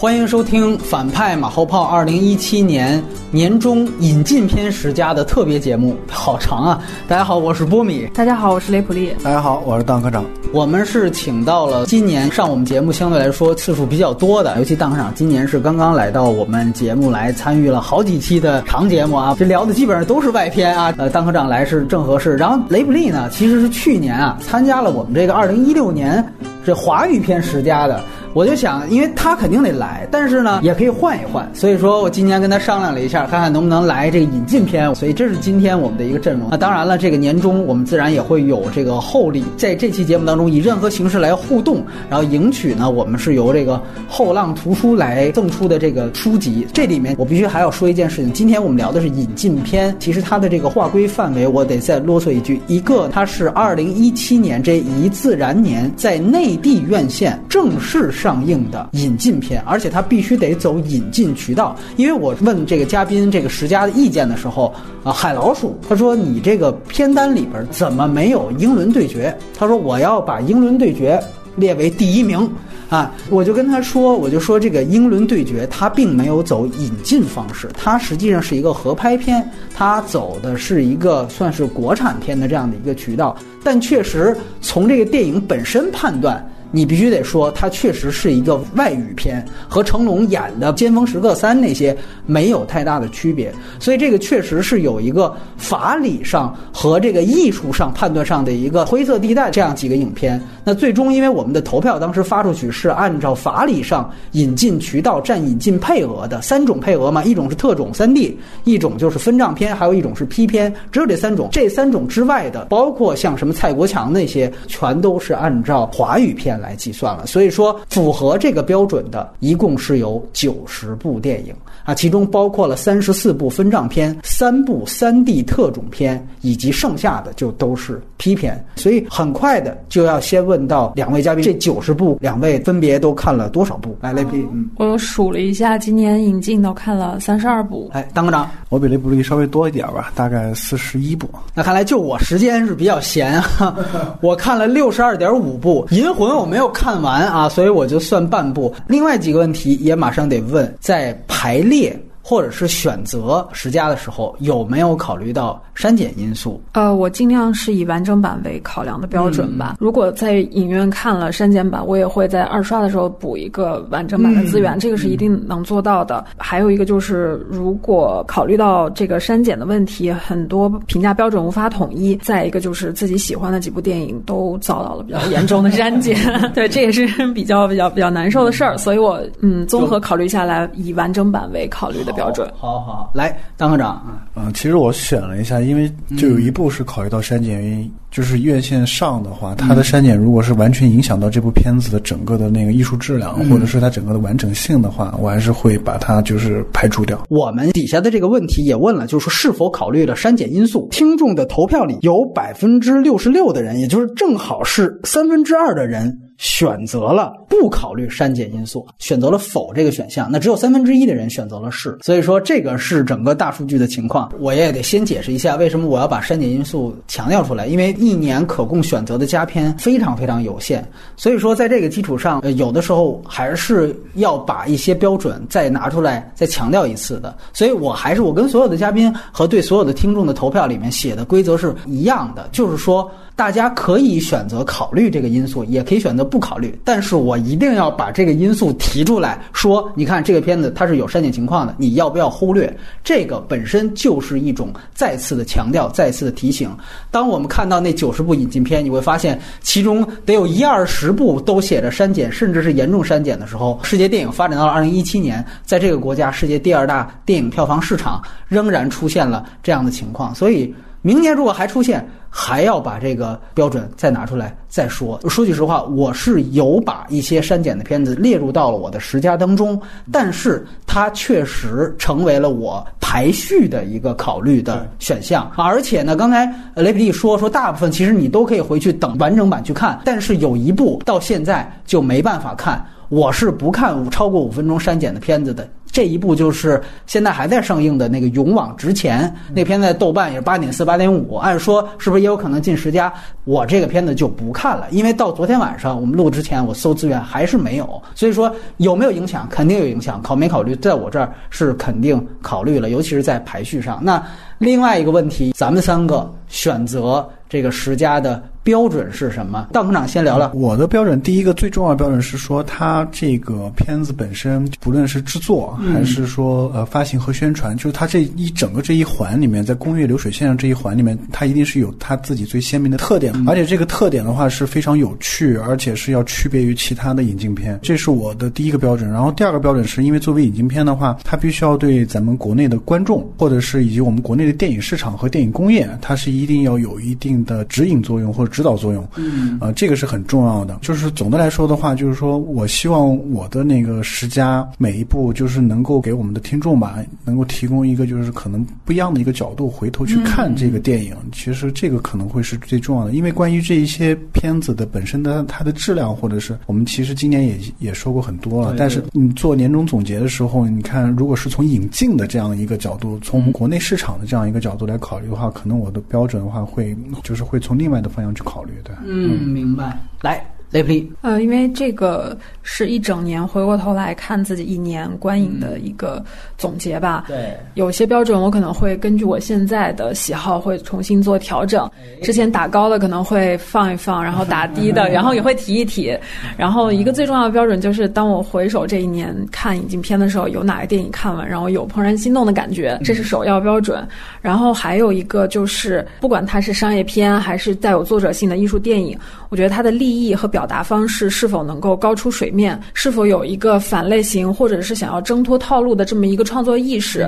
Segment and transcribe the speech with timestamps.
[0.00, 6.82] 欢迎收听《反派马后炮》二零一七年年终引进片十佳的特别节目，好长啊！
[7.06, 8.08] 大家好，我是波米。
[8.14, 9.14] 大家好，我是雷普利。
[9.22, 10.24] 大家好，我是当科长。
[10.54, 20.94] 我们是请到了今年上我们节目相对来说次数比较多的，尤其当科长今年是刚刚来到我们节目来参与了好几期的长节目啊，这聊的基本上都是外片啊。
[20.96, 22.38] 呃，当科长来是正合适。
[22.38, 26.26] 然后雷普利呢，其实是去年啊参加了我们这个二零一六年
[26.64, 28.02] 这华语片十佳的。
[28.32, 31.48] 我就想，因为他肯定得来，但是呢，也可以换一换。
[31.52, 34.94] 所以说我今年跟他商量了一下，看看能不能来这个引进片。
[34.94, 36.48] 所以这是今天我们的一个阵容。
[36.48, 46.64] 那当然了，这个年终我们自然也会有这个厚礼，在这期节目当中以任何形式来互动，然后赢取呢，我们是由这个后浪图书来赠出的这个书籍。
[46.72, 58.12] 这里面我必须还要说一件事情，今天我们聊的是引进片，其实它的这个划归范围，我得再啰嗦一句：一个，它是二零一七年这一自然年在内地院线正式。
[58.20, 61.74] 上映的引进片，而且它必须得走引进渠道。
[61.96, 69.34] 因为我问这个嘉宾这个十佳的意见的时候，啊，海老鼠他说你这个片单里边怎么没有英伦对决？
[69.58, 71.18] 他说我要把英伦对决
[71.56, 72.48] 列为第一名
[72.90, 73.12] 啊！
[73.30, 83.36] 我就跟他说，我就说这个英伦对决它并没有走引进方式，它实际上是一个合拍片，它走的是一个算是国产片的这样的一个渠道。
[83.62, 86.44] 但确实从这个电影本身判断。
[86.70, 91.96] 你必须得说，它确实是一个外语片，和成龙演的《尖峰时刻三》那些
[92.26, 93.52] 没有太大的区别。
[93.78, 99.50] 所以这个确实是有一个法理上和这个艺术上判断上的一个灰色地带。
[99.50, 111.48] 这样几个影片，那最终因为我们的投票当时发出去是按照法理上引进渠道占引进配额的三种配额嘛，一种是特种三 D，一种就是分账片，还有一种是 P 片，只有这三种。
[111.50, 116.59] 这三种之外的，包括像什么蔡国强那些，全都是按照华语片。
[116.60, 121.54] 来计算了，所以说符合这个标准的一共是有九十部电影
[121.84, 128.62] 啊，其中包括了三十四部分账片、三部三 D 特种片，以及剩下的就都是 P 片。
[128.76, 133.96] 所以很快的就要先问到两位嘉宾，这九十部两位分别都看了多少部？
[134.02, 137.88] 来，雷皮，嗯，我数了一下，今年引进都看了三十二部。
[137.94, 141.26] 哎，当个长，我比雷布利稍微多一点吧，大概四十一部。
[141.54, 143.74] 那看来就我时间是比较闲啊，
[144.20, 146.49] 我看了六十二点五部，《银魂》我。
[146.50, 148.74] 没有看完啊，所以我就算半步。
[148.88, 151.96] 另外几个问题也马上得问，在排列。
[152.30, 156.62] 或者是选择十佳的时候，有没有考虑到删减因素？
[156.74, 159.74] 呃，我尽量是以完整版为考量的标准吧。
[159.80, 166.24] 如果在影院看了删减版，我也会在二刷的时候补一个完整版的资源，这个是一定能做到的。
[166.36, 172.14] 还有一个就是，如果考虑到这个删减的问题，很多评价标准无法统一。
[172.22, 176.16] 再一个就是自己喜欢的几部电影都遭到了比较严重的删减，
[176.54, 178.78] 对，这也是比较比较比较难受的事儿。
[178.78, 182.12] 所以我嗯，综合考虑下来，以完整版为考虑的。
[182.12, 182.19] 标准，
[182.56, 184.04] 好好来，当科长。
[184.36, 197.20] 嗯，其实我选了一下，因为就有一部是考虑到删减原因，就是院线上的话，它的删减如果是完全影响到这部片子的整个的那个艺术质量，或者是它整个的完整性的话，我还是会把它就是排除掉。
[197.28, 200.88] 我们底下的这个问题也问了，就是说是否考虑了删减因素？
[200.90, 206.18] 听众的投票里有百分之六十六的人，也就是正好是三分之二的人。
[206.40, 214.32] 选择了不考虑删减因素，选择了否这个选项，那只有三分之一的人选择了是，所以说这个是整个大数据的情况。
[214.40, 220.82] 我也得先解释一下为什么我要把删减因素强调出来，因为一年可供选择的佳片非常非常有限，
[221.14, 227.36] 所以说在这个基础上，有的时候还是要把一些标准再拿出来再强调一次的。
[227.52, 233.10] 所以我还是我跟所有的嘉宾和对所有的听众的投票里面写的规则是一样的，就是说。
[233.36, 236.78] 大家可以选择考虑这个因素，也可以选择不考虑。
[236.84, 242.72] 但是我一定要把这个因素提出来说，你看这个片子它是有删减情况的，你要不要忽略？
[243.02, 246.70] 这个本身就是一种再次的强调，再次的提醒。
[247.10, 260.72] 当我们看到那九十部引进片，你会发现其中得有一二十部都写着删减，甚至是严重删减的时候，世界电影发展到了二零一七年，在这个国家世界第二大电影票房市场仍然出现了这样的情况，所以。
[261.02, 265.18] 明年如果还出现，还要把这个标准再拿出来再说。
[265.28, 269.80] 说句实话，我是有把一些删减的片子列入到了我的十佳当中，
[270.12, 275.50] 但是它确实成为了我排序的一个考虑的选项。
[275.56, 282.84] 而且呢，刚才雷皮利说说，大部分其实你都可以回去等完整版去看，但是有一部到现在就没办法看。
[283.10, 293.12] 我是不看超过五分钟删减的片子的这一部就是现在还在上映的那个《勇往直前》，那片在豆瓣也是八点四、八点五，按说是不是也有可能进十佳？
[293.42, 298.00] 我这个片子就不看了，因为到昨天晚上我们录之前，我搜资源还是没有。
[298.14, 299.48] 所以说有没有影响？
[299.50, 300.22] 肯定有影响。
[300.22, 300.76] 考没考虑？
[300.76, 303.98] 在我这儿是肯定考虑了，尤其是在排序上。
[304.00, 304.24] 那
[304.58, 308.40] 另外一个问题，咱们三个选择这个十佳的。
[308.62, 309.68] 标准是什么？
[309.72, 310.50] 邓科长先聊聊。
[310.54, 329.10] 我的标准，第一个最重要的标准是说，它这个片子本身，不论是制作还是说呃发行和宣传，就是它这一整个这一环里面，在工业流水线上这一环里面，它一定是有它自己最鲜明的特点，而且这个特点的话是非常有趣，而且是要区别于其他的引进片，这是我的第一个标准。
[329.10, 340.78] 然后第二个标准是因为作为引进片的话，它必须要对咱们国内的观众，或者是以及我们国内的电影市场和电影工业，它是一定要有一定的指引作用或者指导作用，嗯，啊，这个是很重要的。
[340.82, 351.14] 就是总的来说的话，就是说我希望我的那个十佳每一部，就是能够给我们的听众吧，能够提供一个就是可能不一样的一个角度，回头去看这个电影。
[351.32, 358.74] 其实这个可能会是最重要的，因为关于这一些片子的本身的它的质量，或者是我们其实今年也也说过很多了。
[358.76, 368.96] 但是你做年终总结的时候，你看，如果是从引进的这样一个角度，从我们国内市场的这样一个角度来考虑的话，可能我的标准的话会就是会从另外的方向去考虑的。
[369.04, 369.98] 嗯，明白。
[370.22, 370.44] 来。
[370.70, 376.24] 雷普利，呃，因为这个是一整年回过头来看自己一年观影的一个
[376.56, 377.24] 总结吧。
[377.26, 381.90] 对，有些标准我可能会根据我现在的喜好会重新做调整。
[382.22, 386.16] 之前打高的可能会放一放，然后打低的， 然后也会提一提。
[386.56, 394.06] 然后一个最重要的标准就是，当我回首这一年看引进片的时候，有哪个电影看完，然后有怦然心动的感觉，这是首要标准。
[394.40, 399.18] 然后还有一个就是，不管它是商业片还是带有作者性的艺术电影，
[399.48, 400.59] 我觉得它的立意和表。
[400.60, 402.78] 表达方式是否能够高出水面？
[402.92, 407.26] 是否有一个反类型，或者是想要挣脱套路的这么一个创作意识？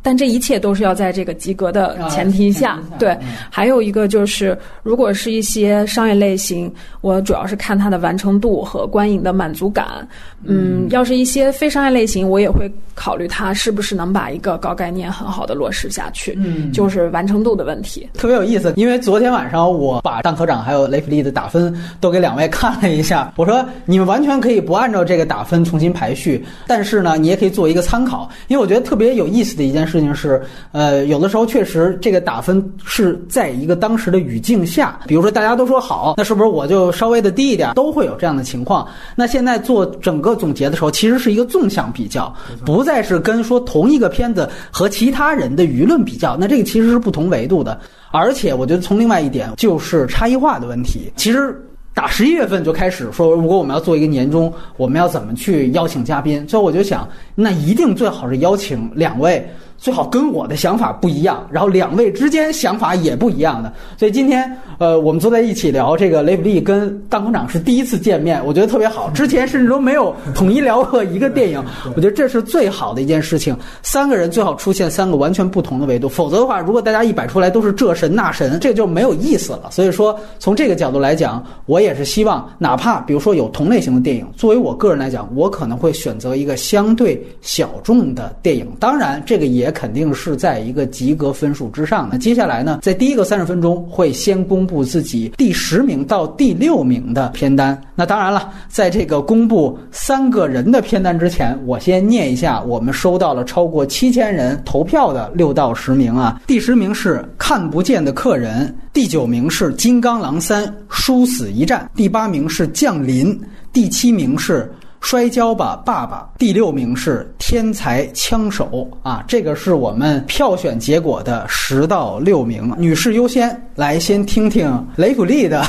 [0.00, 2.78] 但这一切都是要在这个及格的前提下。
[2.96, 3.18] 对，
[3.50, 10.06] 还有一个就是，如果是一些商业类型，我主要是看它的完成度和观影的满足感。
[10.44, 16.38] 嗯，要是一些非商业类型，我也会考虑它是不是能把一个高概念很好的落实下去。
[16.38, 18.08] 嗯，就是完成度的问题。
[18.14, 22.67] 特别有意思，因为昨天晚上我把蛋科长还有雷普利的打分都给两位看。
[22.74, 28.28] 看了一下，我说你们完全可以不按照这个打分重新排序，但是呢，你也可以做一个参考。
[28.48, 30.42] 因为我觉得特别有意思的一件事情是，
[30.72, 37.72] 呃，有的时候确实这个打分是在一个当时的语境下，比如说大家都说好，那是不是我就稍微的低一点？
[37.74, 38.86] 都会有这样的情况。
[39.14, 42.34] 那现在做整个总结的时候，其实是一个纵向比较，
[42.64, 47.78] 不再是跟说同一个片子和其他人的舆论比较，那这个其实是不同维度的。
[48.10, 51.62] 而且我觉得从另外一点就是差异化的问题，其实。
[51.98, 56.48] 打十一月份就开始说，如果我们要做一个年终，我们要怎么去邀请嘉宾？
[56.48, 59.44] 所以我就想，那一定最好是邀请两位。
[59.78, 63.72] 最好跟我的想法不一样，然后两位之间想法也不一样的。
[63.96, 69.08] 所以今天，呃，我们坐在一起聊这个雷普利跟大科长是第一次见面，我觉得特别好。
[69.10, 71.64] 之前甚至都没有统一聊过一个电影，
[71.94, 73.56] 我觉得这是最好的一件事情。
[73.80, 79.68] 三个人最好出现三个完全不同的维度，否则的话，如果大家一摆出来都是这神那神，这就没有意思了。
[79.70, 88.66] 所以说，从这个角度来讲，我也是希望，哪怕比如说有同类型的电影，作为我个人来讲，我可能会选择一个相对小众的电影。
[88.80, 89.67] 当然，这个也。
[89.72, 92.18] 肯定是在一个及格分数之上的。
[92.18, 97.80] 接下来呢，在第一个三十分钟会先公布自己第十名到第六名的片单。
[97.94, 106.40] 那当然了，在这个公布三个人的片单之前，我先念一下我们收到了超过七千人投票的六到十名啊。
[106.46, 113.38] 第十名是看不见的客人，第九名是金刚狼三殊死一战，第八名是降临，
[113.72, 114.70] 第七名是。
[115.10, 116.28] 摔跤吧，爸爸！
[116.36, 123.58] 第六名是天才枪手啊，这个是我们票选结果的十到六名，女士优先。
[123.74, 125.64] 来，先听听雷普利的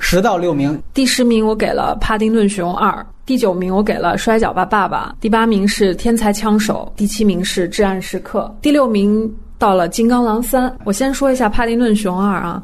[0.00, 0.82] 十到六名。
[0.92, 2.90] 第十名我给了《帕丁顿熊二》，
[3.24, 9.32] 第九名我给了《摔跤吧，爸爸》，第八名是天才枪手，第七名是至暗时刻，第六名。
[9.62, 12.60] 到了《金刚狼三》，我先说一下《帕丁顿熊二》啊，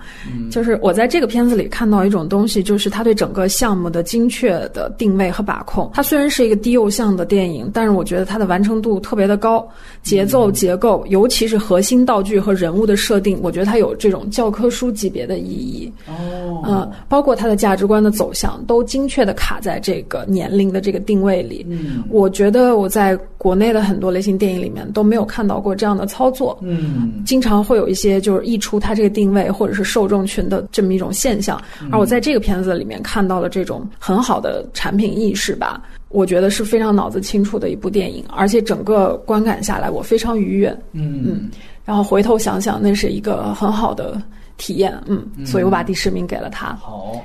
[0.51, 5.89] 就是我在这个片子里看到一种东西，就是他对整个项目的精确的定位和把控。
[5.95, 9.65] 它虽然是一个低幼向的电影，但是我觉得它的完成度特别的高，
[10.03, 15.93] 节奏、结构，尤其是核心道具和人物的设定，我觉得它有这种教科书级别的意义。
[16.09, 21.65] 哦，嗯，包括它的价值观的走向，都精确的卡在这个年龄的这个定位里。
[21.71, 26.59] 嗯，我觉得我在国内的很多类型电影里面都没有看到过这样的操作。
[26.61, 26.88] 嗯。
[26.89, 31.61] 嗯，经常会有一些就是溢出它这个定位或者是受众群的这么一种现象，
[31.93, 35.83] 而我在这个片子里面看到了这种很好的产品意识吧。
[36.09, 40.71] 我觉得是非常脑子清楚的一部电影，而且整个观感下来我非常愉悦。
[40.93, 41.51] 嗯嗯，
[41.85, 44.21] 然后回头想想，那是一个很好的
[44.57, 44.97] 体验。
[45.07, 46.75] 嗯，所以我把第十名给了他。
[46.77, 47.23] 好。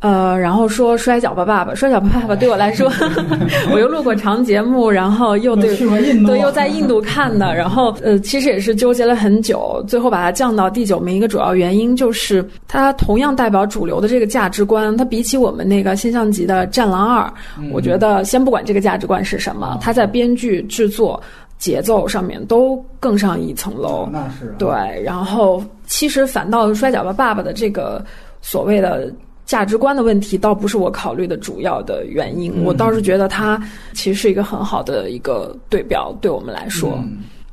[0.00, 2.90] 呃，然后说《摔跤吧，爸爸》，《摔跤吧，爸爸》对我来说，
[3.70, 11.16] 我又录过长节目，然后又对对又在印度看的，然后呃，其实也是纠结了很久，最后把它降到第九名。
[11.16, 17.26] 一个主要原因就是它同样代表主流的这个价值观，它比起我们那个现象级的《战狼二》，
[17.70, 21.22] 我觉得先不管这个价值观是什么，它在编剧、制作、
[21.58, 24.08] 节奏上面都更上一层楼。
[24.10, 28.02] 那是对，然后其实反倒《摔跤吧，爸爸》的这个
[28.40, 29.12] 所谓的。
[29.50, 33.60] 价值观的问题倒不是我考虑的主要的原因，我倒是觉得它
[33.94, 37.02] 其实是一个很好的一个对标，对我们来说。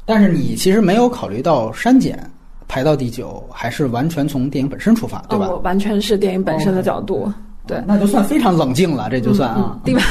[0.05, 2.19] 但是你其实没有考虑到删减
[2.67, 5.49] 排到第九，还是完全从电影本身出发，对吧？
[5.49, 7.33] 我完全是电影本身的角度。
[7.67, 9.77] 对，那就算非常冷静了，这就算啊。
[9.83, 10.01] 第八，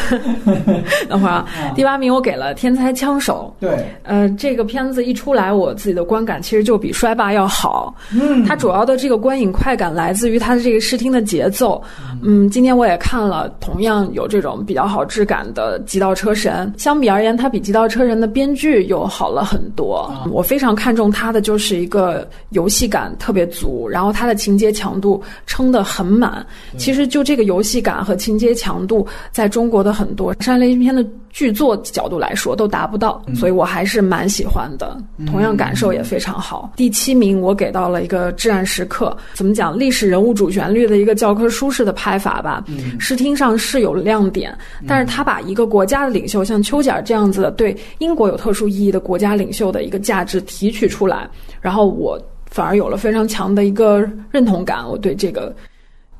[1.08, 3.52] 等会儿啊，第八名我给了《天才枪手》。
[3.60, 7.94] 对，呃，这个片子一出来，我自己的观感其实就比《摔霸》要好。
[8.12, 11.82] 嗯，它主要的这个观影快感来自于它的这个视听的节奏。
[12.22, 20.12] 嗯，今天我也看了，同样有这种比较好质感的《极道车神》，相比而言，它比《极道车神》的编剧又好了很多。
[20.30, 26.44] 我非常看重它的就是一个游戏感特别足，然后它的情节强度撑得很满。
[26.76, 27.45] 其实就这个。
[27.46, 34.96] 游戏感和情节强度，在中国的很多商业类型片的剧作角度来说都达不到，所以我还是蛮喜欢的。
[35.26, 36.72] 同样感受也非常好。
[36.76, 39.78] 第七名我给到了一个《至暗时刻》，怎么讲？
[39.78, 42.64] 历史人物主旋律的一个教科书式的拍法吧。
[42.98, 51.28] 视听上是有亮点，但是他把一个国家的领袖，像丘吉尔这样子的对英国有特殊意义的国家领袖的一个价值提取出来，
[51.60, 52.18] 然后我
[52.50, 54.00] 反而有了非常强的一个
[54.30, 54.88] 认同感。
[54.88, 55.54] 我对这个。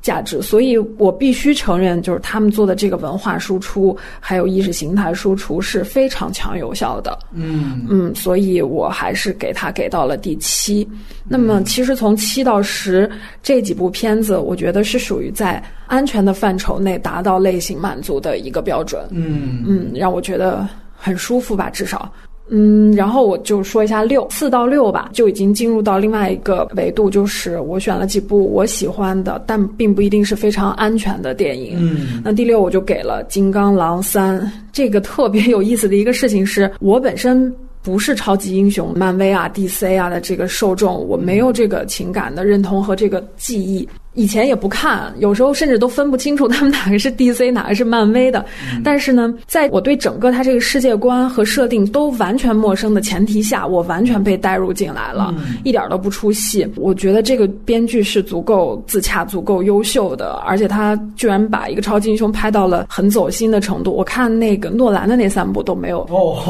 [0.07, 7.19] 价值，所以我必须承认，就是他们做的这个文化输出，还有意识形态输出是非常强有效的。
[7.33, 10.87] 嗯嗯，所以我还是给他给到了第七。
[11.27, 13.09] 那么，其实从七到十
[13.43, 19.05] 这几部片子，我觉得是属于在安全的范畴内达到类型满足的一个标准。
[19.11, 22.09] 嗯嗯，让我觉得很舒服吧，至少。
[22.49, 31.75] 嗯，然后我就说一下六四到六吧，就已经进入到另外一个维度，就是我选了几部我喜欢的，但并不一定是非常安全的电影。
[31.77, 34.39] 嗯，那第六我就给了《金刚狼三》。
[34.71, 43.87] 这个特别有意思的一个事情是，我本身不是超级英雄、漫威啊、DC 啊的这个受众，我没有这个情感的认同和这个记忆。
[44.17, 48.43] 以前也不看，有时候甚至都分不清楚他们哪个是 DC， 哪个是漫威的。
[48.83, 55.31] 但是呢，在我对整个它这个世界观和设定都完全陌生的前提下，我完全被带入进来了，
[55.63, 56.67] 一点都不出戏。
[56.77, 63.91] 我觉得这个编剧是足够自洽、足够优秀的，而且他居然把一个超级英雄拍到了很走心的程度。
[63.91, 66.07] 我看那个诺兰的那三部都没有，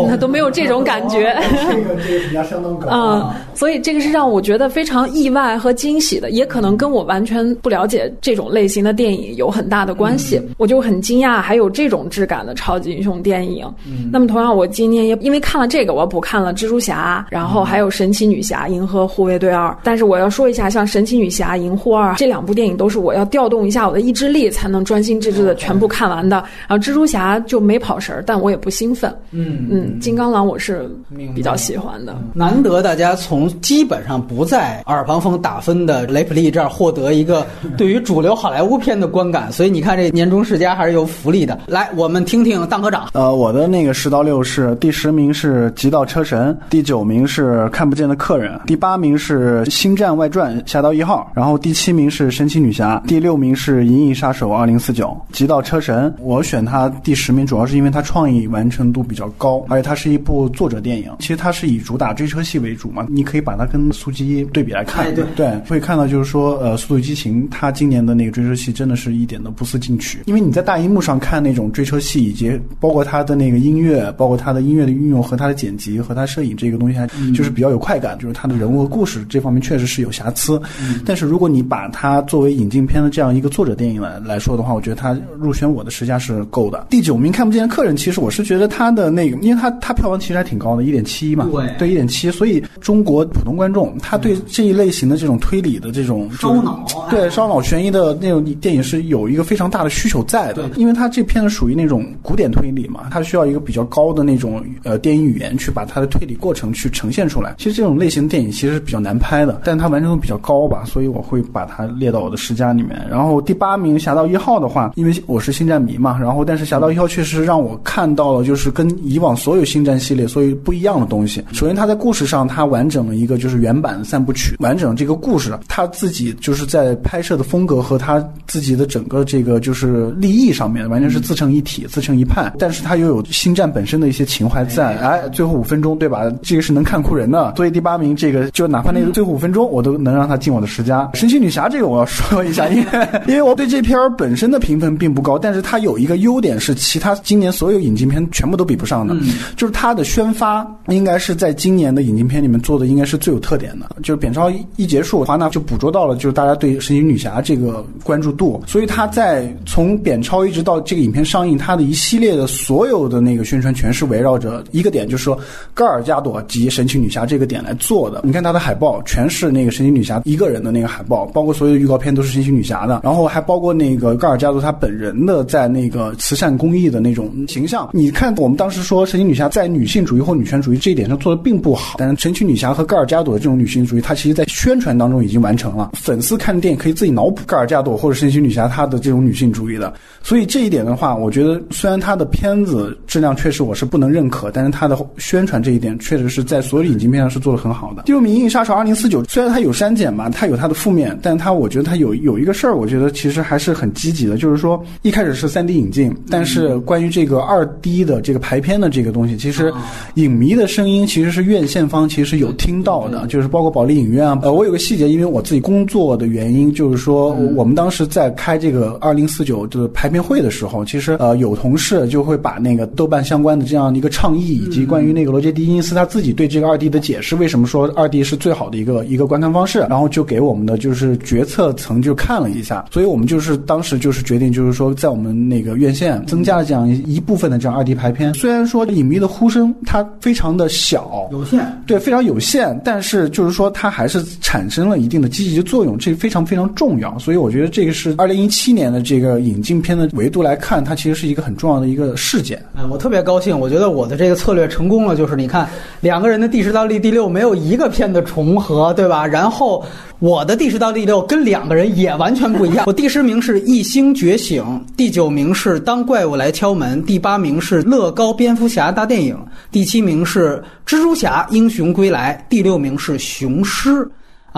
[0.07, 1.37] 那都没有这种感觉。
[1.69, 7.56] 这 个这个比较相当高啊，所以这个是让我觉得非常意外和惊喜的，也可能跟我完全。
[7.61, 13.65] 不了解这种类型的电影有很大的关系，我就很惊讶还有这种质感的超级英雄电影。
[14.11, 19.75] 那么同样，我今天也因为看了这个，我补看了蜘蛛侠，然后还有神奇女侠、银河护卫队二。
[19.83, 26.37] 但是我要说一下，像神奇女侠、银护二这两部电影都是我要调动一下我的意志力才能专心致志的全部看完的。
[26.67, 29.13] 然后蜘蛛侠就没跑神儿，但我也不兴奋。
[29.31, 30.89] 嗯嗯，金刚狼我是
[31.33, 32.15] 比较喜欢的。
[32.33, 37.46] 难得大家从基本上不在耳旁风打分的雷普利这儿获得一个。
[37.77, 41.59] 对于主流好莱坞片的观感，所以你看这年终世家还是有福利的。
[41.67, 43.09] 来，我们听听当科长。
[43.13, 55.07] 呃，我的那个十到六是第十名是《极道车神》，第九名是《看不见的客人》，第八名是《星战外传：侠盗一号》，然后第七名是《神奇女侠》，第六名是《银翼杀手二零四九》。
[55.37, 61.11] 《极道车神》我选它第十名，主要是因为它创意完成度比较高，而且它是一部作者电影。
[61.19, 65.13] 其实它是以主打追车戏为主嘛，你可以把它跟《速激》对比来看。
[65.13, 67.26] 对对，会看到就是说，呃，《速度与激情》。
[67.49, 78.17] 他今年的那个追车戏真的是一点都不思进取，因为你在大荧幕上看那种追车戏，以及包括他的那个音乐，包括他的音乐的运用和他的剪辑和他摄影这个东西，还就是比较有快感。
[78.19, 80.59] 就是他的人物和故事这方面确实是有瑕疵，
[81.05, 86.87] 但是如果你把它作为引进片的这样一个作者电影来来说的话，我觉得他入选我的十佳是够的。
[86.89, 97.16] 第九名看不见的客人，其实我是觉得他的那个，因为他他票房其实还挺高的，一点七嘛，对对，一点七，所以中国普通观众他对这一类型的这种推理的这种烧脑，对。
[97.17, 107.55] 对烧脑悬疑的那种电影是有一个非常大的需求在的，因为它这片子属于那种古典推理嘛，它需要一个比较高的那种呃电影语言去把它的推理过程去呈现出来。
[107.57, 112.99] 其实这种类型的电影其实是比较难拍的，但它完成度比较高吧，所以我会把它列到我的十佳里面。
[113.09, 121.43] 然后第八名《侠盗一号》的话，因为我是星战迷嘛，然后但是《侠盗一号》确实让我看到了就是跟以往所有星战系列所以不一样的东西。
[121.53, 134.97] 首先，它在故事上它完整了一个就是原版的三部曲，完整这个故事，它自己就是在拍摄的风格和他自己的整个这个就是立意上面完全是自成一体、自成一派，但是他又有星战本身的一些情怀在。
[134.97, 136.29] 哎，最后五分钟对吧？
[136.41, 137.53] 这个是能看哭人的。
[137.55, 141.09] 所以第八名这个就哪怕那个最后五分钟，我都能让他进我的十佳。
[141.13, 149.15] 神奇女侠这个我要说一下，因 为因为我对这片儿本身的评分并不高，但是它有一个优点是其他今年所有引进片全部都比不上的，
[149.55, 153.87] 就是它的宣发应该是在今年的引进片里面做的应该是最有特点的。
[154.03, 165.37] 就是扁超一结束，华纳就捕捉到了就是大家对神奇女侠这个关注度，所以他在从扁超一直到这个影片上映，他的一系列的所有的那个宣传全是围绕着一个点，就是说
[165.73, 168.21] 盖尔加朵及神奇女侠这个点来做的。
[168.23, 177.89] 你看他的海报全是那个神奇女侠一个人的那个海报，包括所有的预告片都是神奇女侠的，然后还包括那个盖尔加朵她本人的在那个慈善公益的那种形象。
[177.93, 185.91] 你看我们当时说神奇女侠在女性主义或女权主义这一点上做的并不好，但是神奇女侠和盖尔加朵的这种女性主义，它其实在宣传当中已经完成了。
[185.93, 198.03] 粉丝看电影自己脑补盖尔加朵或者神奇女侠她的这种女性主义的，所以这一点的话，我觉得虽然她的片子质量确实我是不能认可，但是她的宣传这一点确实是在所有引进片上是做的很好的。
[198.03, 209.73] 第六名《银翼杀手二零四九》，虽然它有删减嘛，它有它的负面，但它我觉得它有有一个事儿，我觉得其实还是很积极的，就是说一开始是三 D 引进，但是关于这个二 D 的这个排片的这个东西，其实
[210.15, 214.39] 影迷的声音其实是院线方其实有听到的，就是包括保利影院啊。
[214.43, 238.31] 呃，我有个细节，因为我自己工作的原因，就是说我们当时在开这个二零四九的排片会的时候，其实呃有同事就会把那个豆瓣相关的这样的一个倡议，以及关于那个罗杰·狄金斯他自己对这个二 D 的解释，为什么说二 D 是最好的一个一个观看方式，然后就给我们的就是决策层就看了一下，所以我们就是当时就是决定，就是说在我们那个院线增加了这样一部分的这样二 D 排片。
[238.35, 247.17] 虽然说影迷的呼声它非常的小，有限，对，非常有限，但是就是说它还是产生了一定的积极作用，这非常非常重要。
[247.19, 252.63] 所以我觉得这个是二零一七年的这个引进片的维度来看，它其实是一个很重要的一个事件。
[252.75, 255.67] 哎，我特别高兴，我觉得我的这个策略成功了，就是你看
[256.01, 259.25] 两个人的第十到第第六没有一个片的重合，对吧？
[259.25, 259.85] 然后
[260.19, 262.85] 我的第十到第六跟两个人也完全不一样。
[262.87, 264.63] 我第十名是《异星觉醒》，
[264.95, 269.35] 第九名是《当怪物来敲门》，第八名是《乐高蝙蝠侠大电影》，
[269.71, 273.89] 第七名是《蜘蛛侠英雄归来》，第六名是《雄狮》。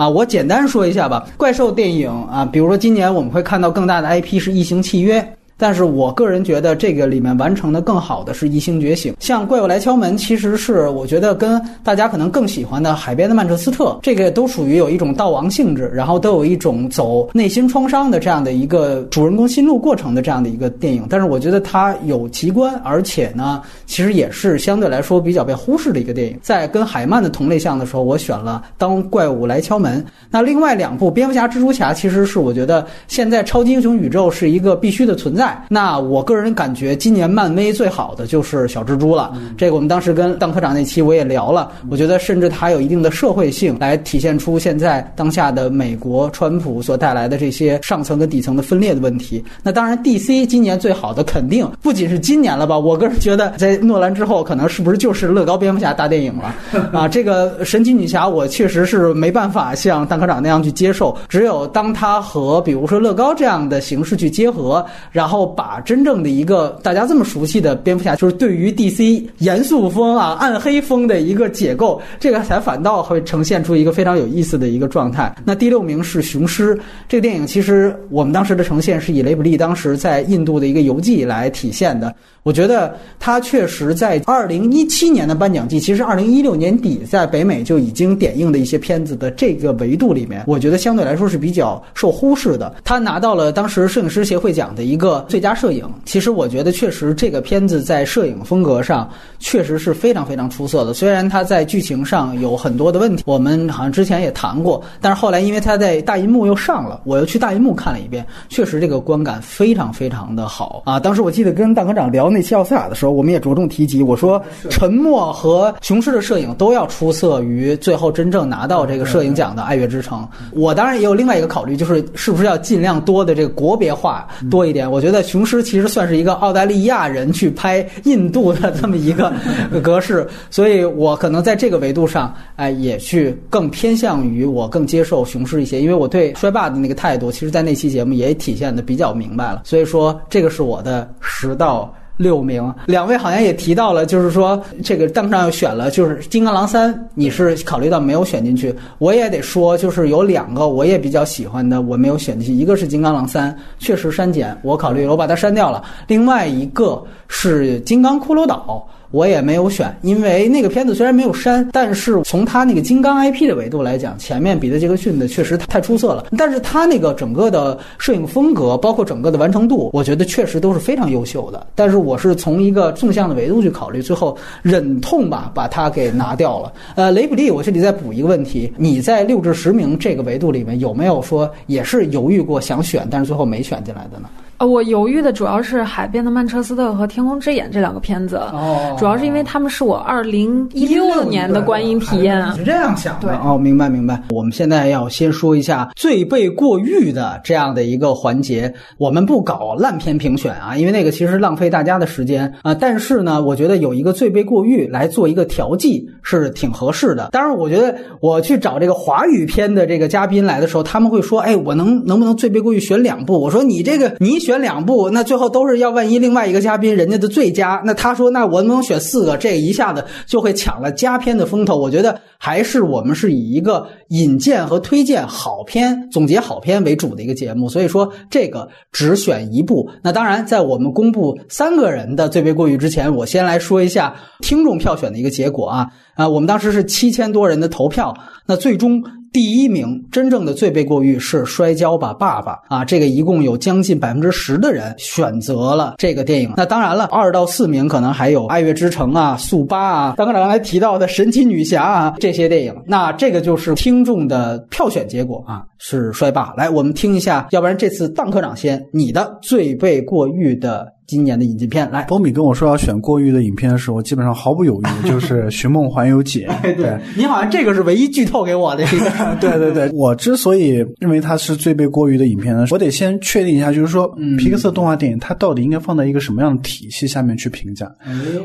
[0.00, 1.26] 啊，我简单说一下吧。
[1.36, 5.20] 怪兽电影啊，比如说今年我们会看到更大的 IP 是《异形契约》。
[5.60, 21.04] 但是我个人觉得这个里面完成的更好的是《异星觉醒》，像《怪物来敲门》，其实是我觉得跟大家可能更喜欢的《海边的曼彻斯特》这个都属于有一种悼亡性质，然后都有一种走内心创伤的这样的一个主人公心路过程的这样的一个电影。
[21.10, 26.38] 但是我觉得它有奇观，而且呢，其实也是相对来说比较被忽视的一个电影。
[26.40, 30.00] 在跟海曼的同类项的时候，我选了《当怪物来敲门》。
[30.30, 35.49] 那另外两部《蝙蝠侠》《蜘蛛侠》，其实是我觉得现在超级英雄宇宙是一个必须的存在。
[35.68, 39.32] 那我个人感觉，今年漫威最好的就是小蜘蛛了。
[39.56, 49.42] 这个我们当时跟邓科长那期我也聊了，我觉得甚至它有一定的社会性，来体现出现在当下的美国川普所带来的这些上层跟底层的分裂的问题。
[49.62, 52.78] 那当然，DC 今年最好的肯定不仅是今年了吧？
[52.78, 56.54] 我个人觉得，在诺兰之后，可能是不是就是乐高蝙蝠侠大电影了？
[56.92, 61.16] 啊，这个神奇女侠，我确实是没办法像邓科长那样去接受。
[61.28, 75.34] 只有当它和比如说乐高这样的形式去结合，然后把真正的一个大家这么熟悉的蝙蝠侠，就是对于 DC 严肃风啊、暗黑风的一个解构，这个才反倒会呈现出一个非常有意思的一个状态。
[75.44, 76.74] 那第六名是《雄狮》
[77.08, 82.14] 这个电影，其实我们当时的呈现是以雷普利当时在印度的一个游记来体现的。
[82.42, 92.74] 我觉得他确实在二零一七年的颁奖季，其实二零一六年底在北美就已经点映的一些片子的这个维度里面，我觉得相对来说是比较受忽视的。
[92.82, 100.94] 他拿到了当时摄影师协会奖的一个了最佳摄影，其实我觉得确实这个片子在摄影风格上确实是非常非常出色的。
[100.94, 110.98] 虽然它在剧情上有很多的问题，我们好像之前也谈过，但是后来因为它在大银幕又上了，我又去大银幕看了一遍，确实这个观感非常非常的好啊！
[110.98, 120.20] 当时我记得跟大科长聊那期奥斯卡的时候，我们也着重提及，我说沉默和雄狮的摄影都要出色于最后真正拿到这个摄影奖的《爱乐之城》。
[120.52, 124.90] 我当然也有另外一个考虑，就是是不是要尽量多的这个国别化多一点。
[124.90, 129.32] 我觉得雄狮其实算是一个澳大利亚人去拍印度的这么一个
[129.82, 139.62] 格式，所以我可能在这个维度上，哎，也去更偏向于我更接受雄狮一些，因为我对衰霸的那个态度，其实在那期节目也体现的比较明白了。
[139.64, 141.94] 所以说，这个是我的十到。
[142.20, 148.74] 六名，两位好像也提到了，就是说这个弹幕上又选了，就是《金刚狼三》，你是考虑到没有选进去。
[148.98, 152.52] 我也得说，就是有两个我也比较喜欢的，我没有选进去。
[152.52, 155.82] 一个是《金刚狼三》，确实删减，我考虑我把它删掉了。
[156.06, 158.86] 另外一个是《金刚骷髅岛》。
[159.10, 165.30] 我也没有选，因为那个片子虽然没有删，但是从他那个金刚 IP 的维度来讲，前面彼得·杰克逊的。
[165.30, 166.26] 确实太出色了。
[166.36, 171.64] 但是他那个整个的摄影风格，包括整个的完成度，我觉得确实都是非常优秀的。
[171.76, 176.72] 但是我是从一个纵向的维度去考虑，最后忍痛吧把它给拿掉了。
[176.96, 184.28] 呃，雷普利，我这里再补一个问题：你在六至十名这个维度里面有没有说也是犹豫过想选，但是最后没选进来的呢？
[184.60, 192.46] 呃，我犹豫的主要是《海边的曼彻斯特》和《天空之眼》这两个片子，哦，主要是因为他们是我二零一六年的观影体验。
[192.52, 194.22] 是这样想的，哦，明白明白。
[194.28, 202.74] 我们现在要先说一下最被过誉的这样的一个环节，我们不搞烂片评选啊，因为那个其实浪费大家的时间啊。
[202.74, 207.30] 但是呢，我觉得有一个最被过誉来做一个调剂是挺合适的。
[207.32, 219.36] 当然，我觉得我去找这个华语片的这个嘉宾来的时候，他们会说：“哎，我能能不能最被过誉选两部？”我说：“你这个你选。”选两部，那最后都是要万一另外一个嘉宾人家的最佳，那他说那我能不能选四个？
[219.36, 221.76] 这一下子就会抢了佳片的风头。
[221.76, 229.88] 我觉得还是我们是以一个引荐和推荐好片、总结好片为主的一个节目，所以说这个只选一部。
[230.02, 238.12] 那当然，在我们公布三个人的最被过誉之前，我先来说一下听众票选的一个结果啊啊，我们当时是七千多人的投票，
[238.46, 239.00] 那最终。
[239.32, 246.52] 第一名真正的最被过誉是《摔跤吧，爸爸》啊，这个一共有将近百分之十的人选择了这个电影。
[246.56, 252.74] 那当然了，二到四名可能还有《爱乐之城》啊、《速八》啊，刚刚刚才提到的《神奇女侠》啊这些电影。
[252.86, 256.46] 那这个就是听众的票选结果啊，是《摔霸》。
[256.56, 260.86] 来，我们听一下，要不然这次当科长先，你的最被过誉的。
[261.10, 266.46] 今年的引进片来，波米跟我说要选过誉的影片的时候，基本上毫不犹豫， 就是《寻梦环游记》。
[266.76, 269.36] 对你好像这个是唯一剧透给我的 一个。
[269.40, 274.06] 对对对， 我之所以认为它是最被过誉的影片呢，我得先确定一下，就是说，
[274.38, 277.90] 皮克斯动画电影它到底应该放在一个什么样的体系下面去评价？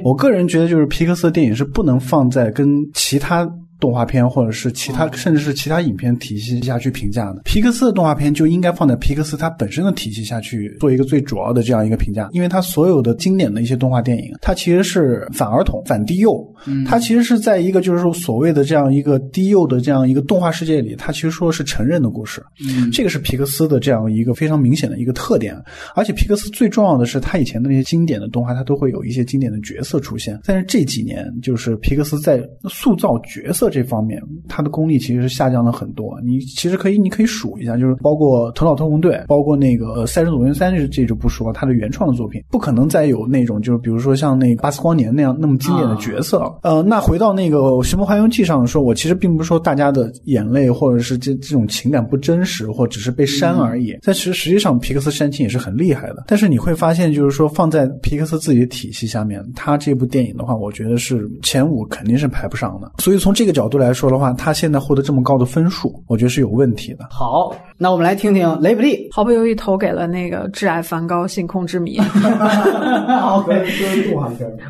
[0.03, 3.47] 我个人觉得，就是皮克斯的电影是不能放在跟其他。
[3.79, 16.31] 动画片或者是其他，甚至是其他影片体系下去评价的，皮克斯的动画片就应该放在皮克斯它本身的体系下去做一个最主要的这样一个评价，因为它所有的经典的一些动画电影，它其实是反儿童、反低幼，
[16.87, 22.41] 它其实是在一个就是说所谓的这样一个低幼的这样一个动画世界里，它其实说是成人的故事，
[22.93, 25.55] 这个是皮克斯的这样一个非常明显的一个特点。
[25.95, 33.64] 而且皮克斯最重要的是，它以前的那些经典的动画，它都会有一些经典的角色出现，但是这几年就是皮克斯在塑造角色。
[33.69, 36.19] 这方面，他的功力其实是下降了很多。
[36.23, 46.53] 你其实可以，你可以数一下，就是包括《头脑特工队》，包括那个《赛车总动员三》，这这就不说，他的原创的作品不可能再有那种，就是比如说像那个巴斯光年那样那么经典的角色。
[46.63, 53.97] 呃，那回到那个《寻梦环游记》上说，我其实并不是说大家的眼泪或者是这这种情感不真实，或只是被删而已。
[54.03, 56.23] 但其实实际上，皮克斯煽情也是很厉害的。
[56.27, 62.91] 但是你会发现，就是说放在皮克斯自己的体系下面，他这部电影的话，我觉得是前五肯定是排不上的。
[62.99, 67.07] 所以从这个角度来说的话，他现在获得这么高的分数，我觉得是有问题的。
[67.09, 71.99] 好，那我们来听听雷普利，毫不犹豫投给了那个《挚爱梵高：星空之谜》。
[73.19, 73.45] 好，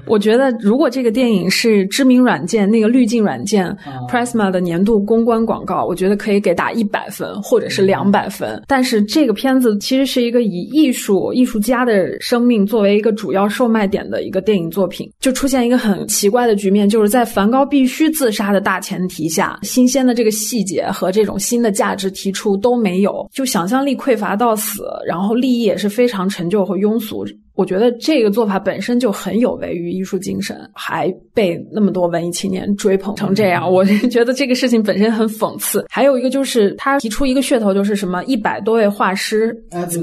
[0.05, 3.75] 我觉得如果这个电影是知名软件那个滤镜软件
[4.09, 8.61] Prisma 的年度公关广告，我觉得可以给打一百分或者是两百分。
[8.67, 18.65] 但是这个片子其实是一个以艺术艺术家的生命作为一个主要售卖点的一个电影作品，就出现一个很奇怪的局面，就是在梵高必须自杀的。
[18.65, 27.25] 大前提下，新鲜的这个细节和这种新的价值提出都没没有，就想象力匮乏到死，然后利益也是非常陈旧和庸俗。
[27.55, 35.85] 我觉得这个做法本身就很有违于艺术精神，还被那么多文艺青年追捧成这样，我就觉得这个事情本身很讽刺。
[35.89, 39.55] 还有一个就是他提出一个噱头，就是什么一百多位画师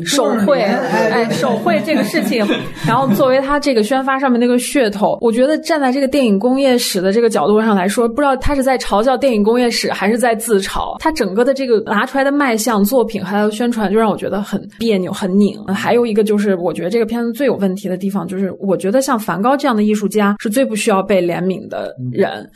[0.04, 2.46] 手绘，哎，手绘这个事情，
[2.86, 10.96] 然后作为他这个宣发上面那个噱头，我觉得站在这个电影工业史的这个角度上来说，不知道他是在嘲笑电影工业史，还是在自嘲。
[11.00, 15.62] 他整个的这个拿出来的卖相、作品还有宣传，就让我觉得很别扭、很拧。
[15.66, 22.48] 还有一个就是，我觉得这个片子最有问题的地方，就是我觉得像梵高这样的艺术家是最不需要被怜悯的人。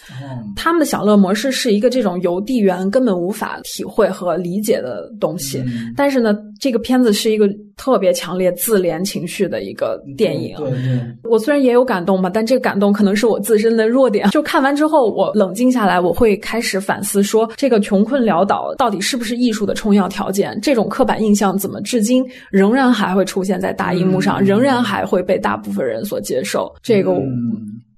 [0.55, 5.61] 他们的享乐模式是一个这种邮递员根本无法体会和理解的东西。
[5.97, 10.55] 但是呢，这个片子是一个特别强烈自怜情绪的一个电影。
[11.25, 14.31] 我虽然也有感动吧，但这个感动可能是我自身的弱点。
[14.31, 20.57] 就看完之后，我冷静下来，我会开始反思说，这个穷困潦倒到底是不是艺术的充要条件？
[20.63, 26.75] 这种刻板印象怎么至今仍然还会出现在大荧幕上，仍然还会被大部分人所接受？
[26.83, 27.13] 这个，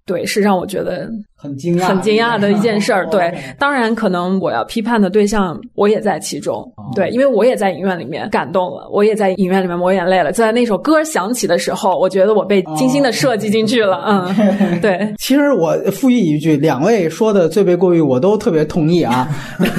[0.04, 1.10] 对，是让我觉得。
[1.40, 3.06] 很惊讶，很惊讶的一件事儿。
[3.06, 6.68] 对，当然可能我要批判的对象，我也在其中。
[6.96, 10.32] 对，因为我也在影院里面感动了，我也在影院里面抹眼泪了。
[10.32, 14.02] 就在那首歌响起的时候，我觉得我被精心的设计进去了。
[14.04, 15.14] 嗯，对。
[15.16, 19.28] 其实我复议一句，两位说的最被过誉，我都特别同意啊。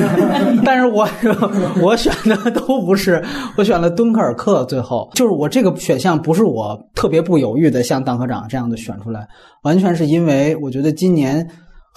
[0.64, 1.06] 但是我
[1.82, 3.22] 我选的都不是，
[3.58, 4.64] 我选了敦刻尔克。
[4.64, 9.28] 最后，就是我这个选项不是我特别不犹豫的，像党科长这样的选出来，
[9.64, 11.46] 完全是因为我觉得今年。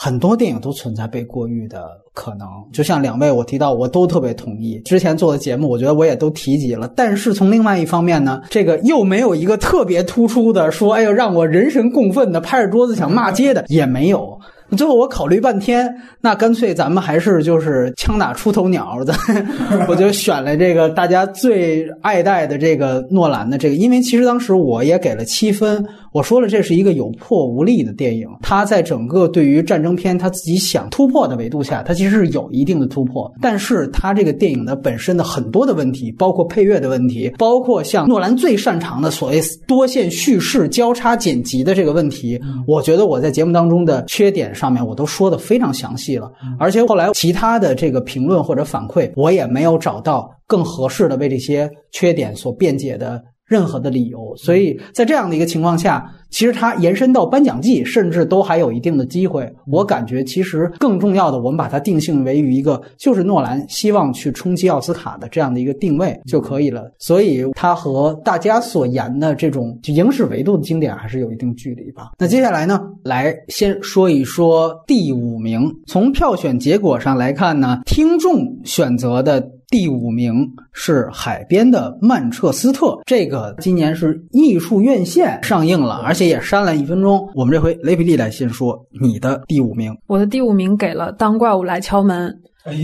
[0.05, 4.81] 很多电影都存在被过誉的可能，就像两位我提到，我都特别同意。
[4.85, 6.91] 之前做的节目，我觉得我也都提及了。
[6.97, 14.37] 但是从另外一方面呢，这个又没有一个特别突出的说，哎呦，让我人神共愤的，拍着桌子想骂街的也没有。
[14.77, 15.89] 最后我考虑半天，
[16.21, 19.15] 那干脆咱们还是就是枪打出头鸟，咱
[19.87, 25.87] 我就选了这个大家最爱戴的这个诺兰的这个，因为其实当时我也给了七分。
[26.13, 28.29] 我说了，这是一个有破无立的电影。
[28.43, 33.33] 它在整个对于战争片他自己想突破的维度下，它其实是有一定的突破。
[33.41, 46.31] 但是它这个电影的本身的很多的问题，包括配乐的问题，包括像诺兰最擅长的所谓多线叙事交叉剪辑的这个问题，我觉得我在节目当中的缺点上面我都说的非常详细了。
[46.59, 53.23] 而且后来其他的这个评论或者反馈，我也没有找到更合适的为这些缺点所辩解的。
[53.53, 59.47] 任何的理由，所以在这样的一个情况下，其实它延伸到颁奖季，甚至都还有一定的机会。
[59.67, 66.91] 我感觉，其实更重要的，我们把它定性为于一个，就是诺兰希望去冲击奥斯卡的这样的一个定位就可以了。
[66.99, 72.13] 所以，它和大家所言的这种就影史维度的经典还是有一定距离吧。
[72.19, 75.71] 那接下来呢，来先说一说第五名。
[75.87, 79.47] 从票选结果上来看呢，听众选择的。
[79.73, 87.27] 第五名是《海边的曼彻斯特》，这个今年是艺术院线上映了，而且也删了一分钟。
[87.35, 92.31] 我们这回雷比利来先说你的第五名，我的第五名给了《当怪物来敲门》。
[92.71, 92.77] 哎，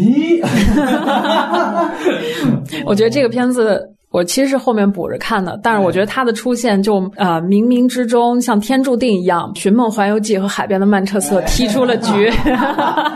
[2.87, 3.87] 我觉得这个片子。
[4.11, 12.33] 我其实是后面补着看的，但是我觉得他的出现就呃冥冥之中像天注定一样，《寻梦环游记》和《海边的曼彻斯特》踢出了局，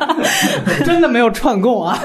[0.85, 1.98] 真的没有串供啊！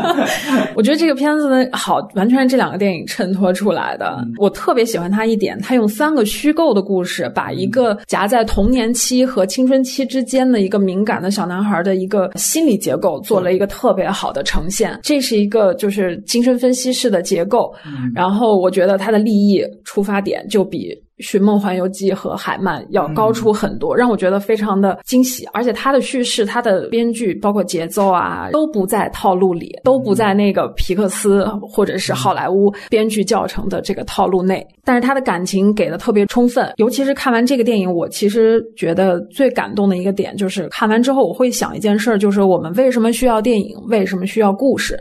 [0.74, 4.24] 我觉得这个片子呢好，完全是这两个电影衬托出来的。
[4.38, 14.98] 我特别喜欢他一点，他用三个虚构的故事，把一个夹在童年期和青春期之间的一个敏感的小男孩的一个心理结构做了一个特别好的呈现。
[15.02, 17.72] 这是一个就是精神分析式的结构。
[18.14, 21.03] 然后我觉得他的利益出发点就比。
[21.18, 25.46] 《寻梦环游记》和海曼要高出很多，让我觉得非常的惊喜。
[25.52, 34.66] 而且它的叙事、它的编剧、包括节奏啊，都不在套路里，都不在那个皮克斯或者是好莱坞编剧教程的这个套路内。
[34.86, 43.76] 但是他的感情给的特别充分，尤其是看完这个电影，我其实觉得最感动的一个点就是看完之后，我会想一件事儿，就是我们为什么需要电影？
[43.88, 44.98] 为什么需要故事？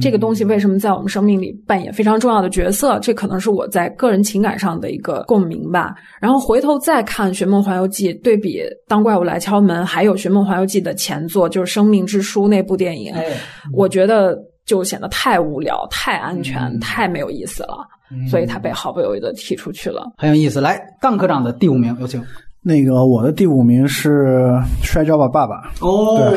[0.00, 2.98] 这个东西为什么在我们生命里扮演非常重要的角色？
[3.00, 5.55] 这可能是我在个人情感上的一个共鸣。
[5.58, 13.14] 明白，然后回头再看《寻梦环游记》，对比《当怪物来敲门》，还有《寻梦环游记》的前作，就是《生命之书》那部电影，
[13.72, 17.78] 我觉得就显得太无聊、太安全、太没有意思了，
[18.28, 20.04] 所以他被毫不犹豫的踢出去了。
[20.16, 22.22] 很有意思，来，杠科长的第五名有请。
[22.68, 24.48] 那个我的第五名是
[24.82, 25.70] 《摔跤吧，爸爸》。
[25.86, 26.34] 哦，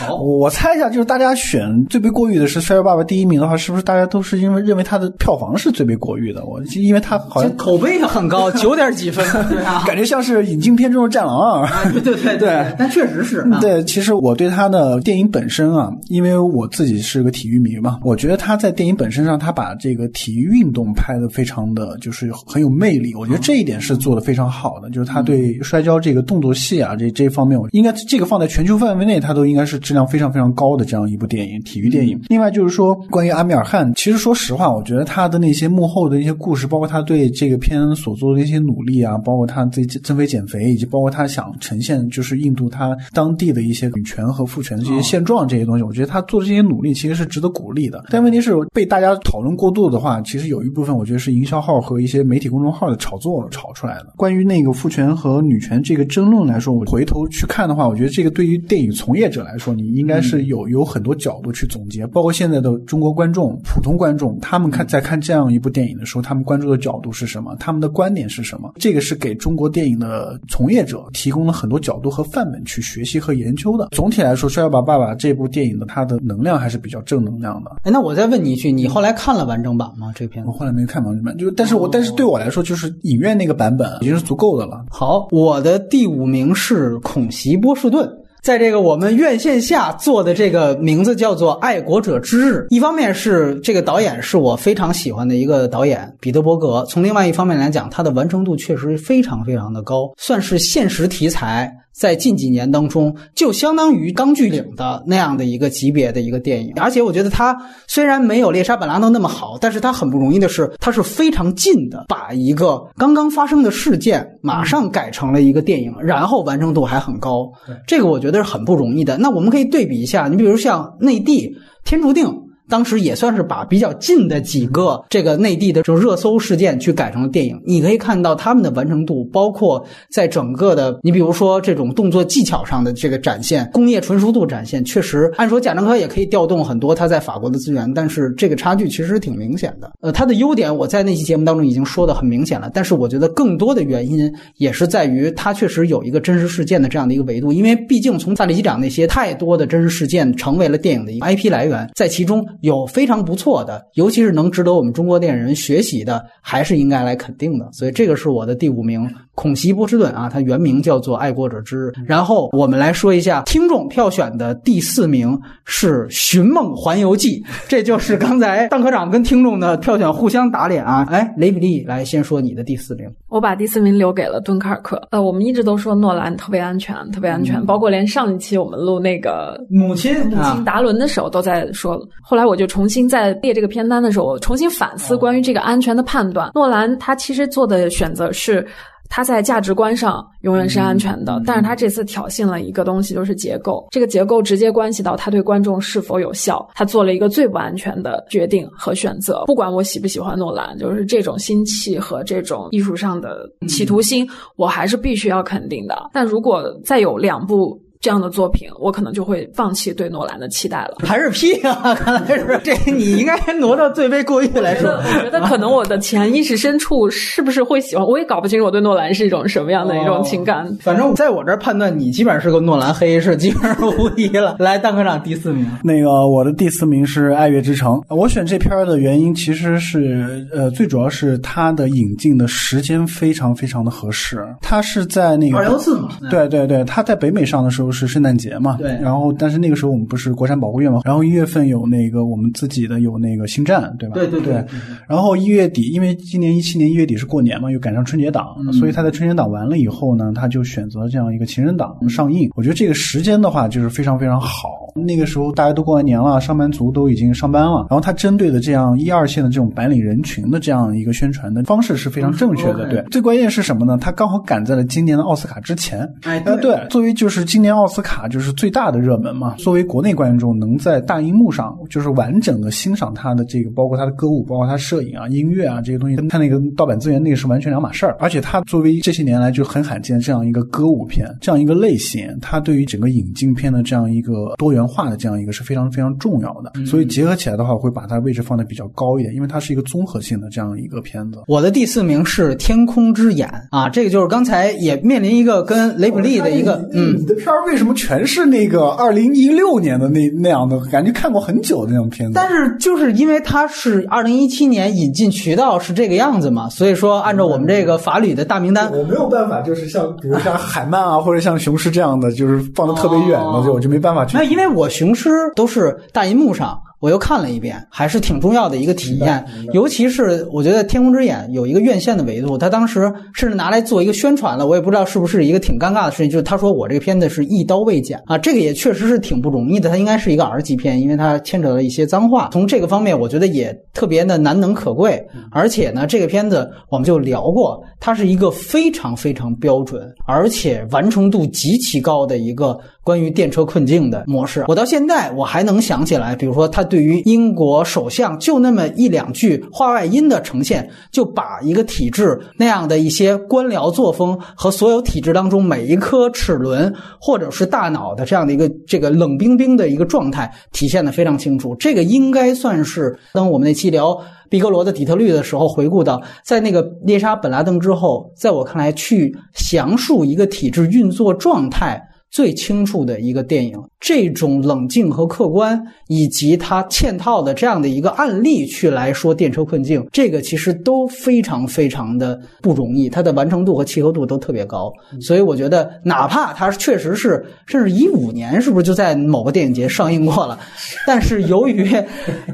[0.00, 6.42] 好， 我猜一下，就是大家选最被过誉的是《摔跤爸爸》第一名的话，是不是大家都是因为认为它的票房是最被过誉的？
[6.46, 11.66] 我因为它好像口碑也很高， 九点几分， 对啊，感觉像是引进片中的《战狼二》。
[11.92, 13.46] 对对对对，但确实是。
[13.60, 23.14] 对，其实我对他的电影本身啊，因为我自己是个体育迷嘛，我觉得他在电影本身上，他把这个体育运动拍的非常的就是很有魅力。
[23.14, 32.20] 我觉得这一点是做的非常好的，就是他对摔跤这个动作戏啊，这这方面，我应该这个放在全球范围内，它都应该是质量非常非常高的这样一部电影，体育电影。
[32.28, 48.04] 另外就是说，关于阿米尔汗，其实说实话，我觉得他的那些幕后的一些故事，包括他对这个片所做的一些努力啊，包括他自己增肥减肥，以及包括他想呈现就是印度他当地的一些女权和父权的这些现状这些东西，我觉得他做的这些努力其实是值得鼓励的。
[48.10, 54.12] 但问题是被大家讨论过度的话，其实有一部分我觉得是营销号和一些媒体公众号的炒作炒出来的。
[54.16, 62.06] 关于那个父权和女权这个争论来说，我回头去看的话，我觉得这个对于电影从业者来说，你应该是有有很多角度去总结。
[62.06, 67.54] 包括现在的中国观众、普通观众，他们看在看这样一部电影的时候，他们关注的角度是什么？
[67.58, 68.72] 他们的观点是什么？
[68.76, 73.88] 这个是给中国电影的从业者提供了很多角度和范本去学习和研究的。
[73.92, 77.70] 总体来说，《摔跤吧，爸爸》这部电影的它的能量还是比较正能量的。
[77.82, 80.12] 哎，那我再问你一句，你后来看了完整版吗？
[80.14, 84.84] 这片子我后来没看完整版，就但是我但是对我来说，就是影院那个版本已经是足够的了。
[84.90, 88.08] 好，我的第五名是恐袭波士顿。
[88.40, 101.70] 在这个我们院线下做的这个名字叫做《爱国者之日》，一方面是这个导演是我非常喜欢的一个导演彼得伯格，从另外一方面来讲，他的完成度确实非常非常的高，算是现实题材。
[101.98, 107.56] 在近几年当中，就相当于《钢锯岭》的那样的一个级别的一个电影，而且我觉得它
[107.88, 117.50] 虽然没有《猎杀本拉登》那么好，但是它很不容易的是，它是非常近的把一个刚刚发生的事件马上改成了一个电影，然后完成度还很高，
[117.86, 119.18] 这个我觉得是很不容易的。
[119.18, 121.48] 那我们可以对比一下，你比如像内地
[121.84, 122.26] 《天注定》。
[122.68, 139.90] 当时也算是把比较近的几个这个内地的这种热搜事件去改成了电影，你可以看到他们的完成度，包括在整个的，你比如说这种动作技巧上的这个展现，工业纯熟度展现，确实按说贾樟柯也可以调动很多他在法国的资源，但是这个差距其实挺明显的。
[140.02, 152.44] 呃，他的优点我在那期节目当中已经说的很明显了，但是我觉得更多的原因也是在于他确实有一个真实事件的这样的一个维度，因为毕竟从萨利机长那些太多的真实事件成为了电影的一个 IP 来源，在其中。
[152.62, 157.68] 有非常不错的，尤其是能值得我们中国电影人学习的，还是应该来肯定的。
[157.72, 161.88] 所以这个是我的第五名，孔袭波士顿啊，它原名叫做《爱国者之日》。
[162.06, 171.06] 然后我们来说一下听众票选的第四名是《寻梦环游记》， 这就是刚才邓科长跟听众的票选互相打脸啊。
[171.10, 175.00] 哎，雷比利来先说你的第四名，我把第四名留给了敦刻尔克。
[175.10, 181.98] 呃，我们一直都说诺兰特别安全，特别安全，包括连上一期我们录那个母亲母亲达伦的时候都在说。
[182.20, 186.50] 后来我就重新在列这个片单的时候，我重新反思关于这个安全的判断。
[186.54, 188.66] 诺兰他其实做的选择是，
[189.08, 193.86] 他在价值观上永远是安全的，但是他这次挑衅了一个东西，就是结构。
[193.90, 196.68] 这个结构直接关系到他对观众是否有效。
[196.74, 199.44] 他做了一个最不安全的决定和选择。
[199.46, 206.10] 不管我喜不喜欢诺兰，就是这种心气和这种艺术上的企图心，我还是必须要肯定的。
[206.12, 207.80] 但如果再有两部。
[208.00, 210.96] 这样的作品，我可能就会放弃对诺兰的期待了。
[211.00, 211.94] 还是屁啊！
[211.98, 214.90] 看来是这，你应该挪到最被过誉来说。
[214.90, 220.64] 我觉得可能我的潜意识深处是不是会喜欢，我也搞不清楚我对诺兰是一种什么样的一种情感。
[220.80, 224.54] 反正在我这儿判断，你基本上是个诺兰黑，是基本上无疑了。
[224.60, 225.68] 来，蛋科长第四名。
[225.82, 227.94] 那个我的第四名是《爱乐之城》。
[228.14, 234.38] 我选这片儿的原因其实是，呃，最主要是它的引进的时间非常非常的合适。
[234.62, 236.10] 它是在那个二幺四嘛？
[236.30, 237.87] 对对对，它在北美上的时候。
[237.92, 238.76] 是圣诞节嘛？
[238.78, 238.90] 对。
[239.00, 241.00] 然后，但是那个时候我们不是国产保护月嘛？
[241.04, 244.14] 然后一月份有那个我们自己的有那个星战，对吧？
[244.14, 244.64] 对对对。
[245.08, 252.50] 然后一月底，因为今年一七年一月底是过年嘛，又赶上春节档，所以他在春节档完了以后呢，他就选择这样一个情人档上映。
[252.54, 254.68] 我觉得这个时间的话，就是非常非常好。
[254.94, 257.86] 那个时候大家都过完年了，上班族都已经上班了。
[257.88, 262.88] 然后他针对的这样一二线的这种白领人群的这样一个宣传的方式是非常正确的。
[262.88, 263.02] 对。
[263.10, 263.96] 最关键是什么呢？
[264.00, 266.08] 他刚好赶在了今年的奥斯卡之前。
[266.22, 266.76] 哎，对。
[266.90, 269.54] 作为就是今年奥斯卡就是最大的热门嘛。
[269.58, 278.16] 作为国内观众能在大荧幕上就是完整的欣赏他的这个，包括他的歌舞，包括他摄影啊、音乐啊这些东西，跟他那个盗版资源那个是完全两码事儿。
[278.18, 286.84] 而且他作为这些年来就很罕见这样一个歌舞片，这样一个类型，他对于整个引进片的这样一个多元化的这样一个是非常非常重要的。
[286.84, 291.38] 所以结合起来的话，我会把它位置放的比较高一点，因为它是一个综合性的这样一个片子。
[291.46, 301.12] 我的第四名是《天空之眼》啊，这个就是刚才也面临一个跟雷普利的一个嗯，你的片儿为什么全是那个二零一六年的那那样的感觉？
[301.12, 302.32] 看过很久的那种片子。
[302.34, 314.36] 但是就是因为它是二零一七年引进渠道是这个样子嘛，所以说按照我们这个法律的大名单，我没有办法，就是像比如像海曼啊，或者像雄狮这样的，就是放的特别远的，就我就没办法去。
[314.36, 316.80] 那因为我雄狮都是大银幕上。
[317.00, 319.44] 我又看了一遍，还是挺重要的一个体验。
[319.72, 324.66] 尤其是我觉得《天空之眼》有一个院线的维度，他当时甚至拿来做一个宣传了。
[324.66, 329.88] 我也不知道是不是一个挺尴尬的事情，就是他说我这个片子是一刀未剪啊，这个也确实是挺不容易的。
[329.88, 332.48] 它应该是一个 R 级片，因为它牵扯了一些脏话。
[332.52, 335.24] 从这个方面，我觉得也特别的难能可贵。
[335.52, 342.78] 而且呢，这个片子我们就聊过，它是一个非常非常标准，而且完成度极其高的一个。
[343.08, 361.74] 关于电车困境的模式，我到现在我还能想起来，比如说他对于英国首相就那么一两句话外音的呈现，就把一个体制那样的一些官僚作风和所有体制当中每一颗齿轮或者是大脑的这样的一个这个冷冰冰的一个状态体现的非常清楚。
[361.76, 364.14] 这个应该算是当我们那期聊
[364.50, 372.06] 毕格罗的底特律的时候回顾到，在那个猎杀本拉登之后，在我看来去详述一个体制运作状态。
[372.30, 384.92] 最清楚的一个电影，这种冷静和客观，以及它嵌套的这样的一个案例去来说电车困境，这个其实都非常非常的不容易，它的完成度和契合度都特别高。
[385.20, 390.58] 所以我觉得，哪怕它确实是，甚至一五年是不是就在某个电影节上映过了，
[391.06, 391.90] 但是由于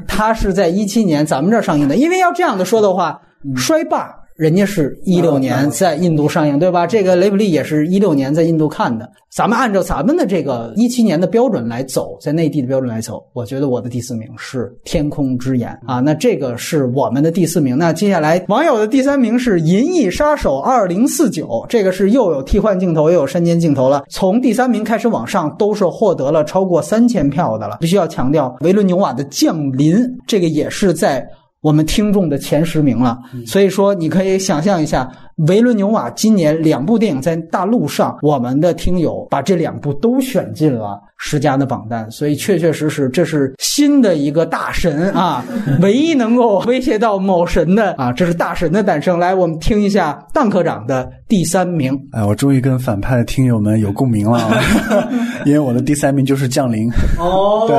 [0.07, 3.21] 它是在一七年咱们这儿上映的，因为要这样的说的话，
[3.55, 4.09] 衰霸。
[4.35, 6.85] 人家是一六年在印度上映，对吧？
[6.85, 9.09] 这个雷普利也是一六年在印度看的。
[9.33, 15.99] 咱们按照咱们的这个一七年的标准来走，在内地的标准来走，我觉得我的第四名是《天空之眼》啊。
[15.99, 17.77] 那这个是我们的第四名。
[17.77, 24.03] 那接下来网友的第三名是《银翼杀手二零四九》，这个是又有替换镜头又有山间镜头了。
[24.09, 27.77] 从第三名开始往上，都是获得了超过三千票的了。
[27.79, 31.25] 必须要强调，维伦纽瓦的《降临》，这个也是在。
[31.65, 35.11] 我们听众的前十名了，所以说你可以想象一下。
[35.47, 45.43] 维伦纽瓦今年两部电影在大陆上，我们的听友把这两部都选进了十佳的榜单，所以确确实实这是新的一个大神啊，
[45.81, 49.19] 唯一能够威胁到某神的啊，这是大神的诞生。
[49.19, 51.93] 来，我们听一下蛋科长的第三名。
[52.13, 54.49] 哎，我终于跟反派的听友们有共鸣了，
[55.45, 57.77] 因为我的第三名就是《降临》哦， 对，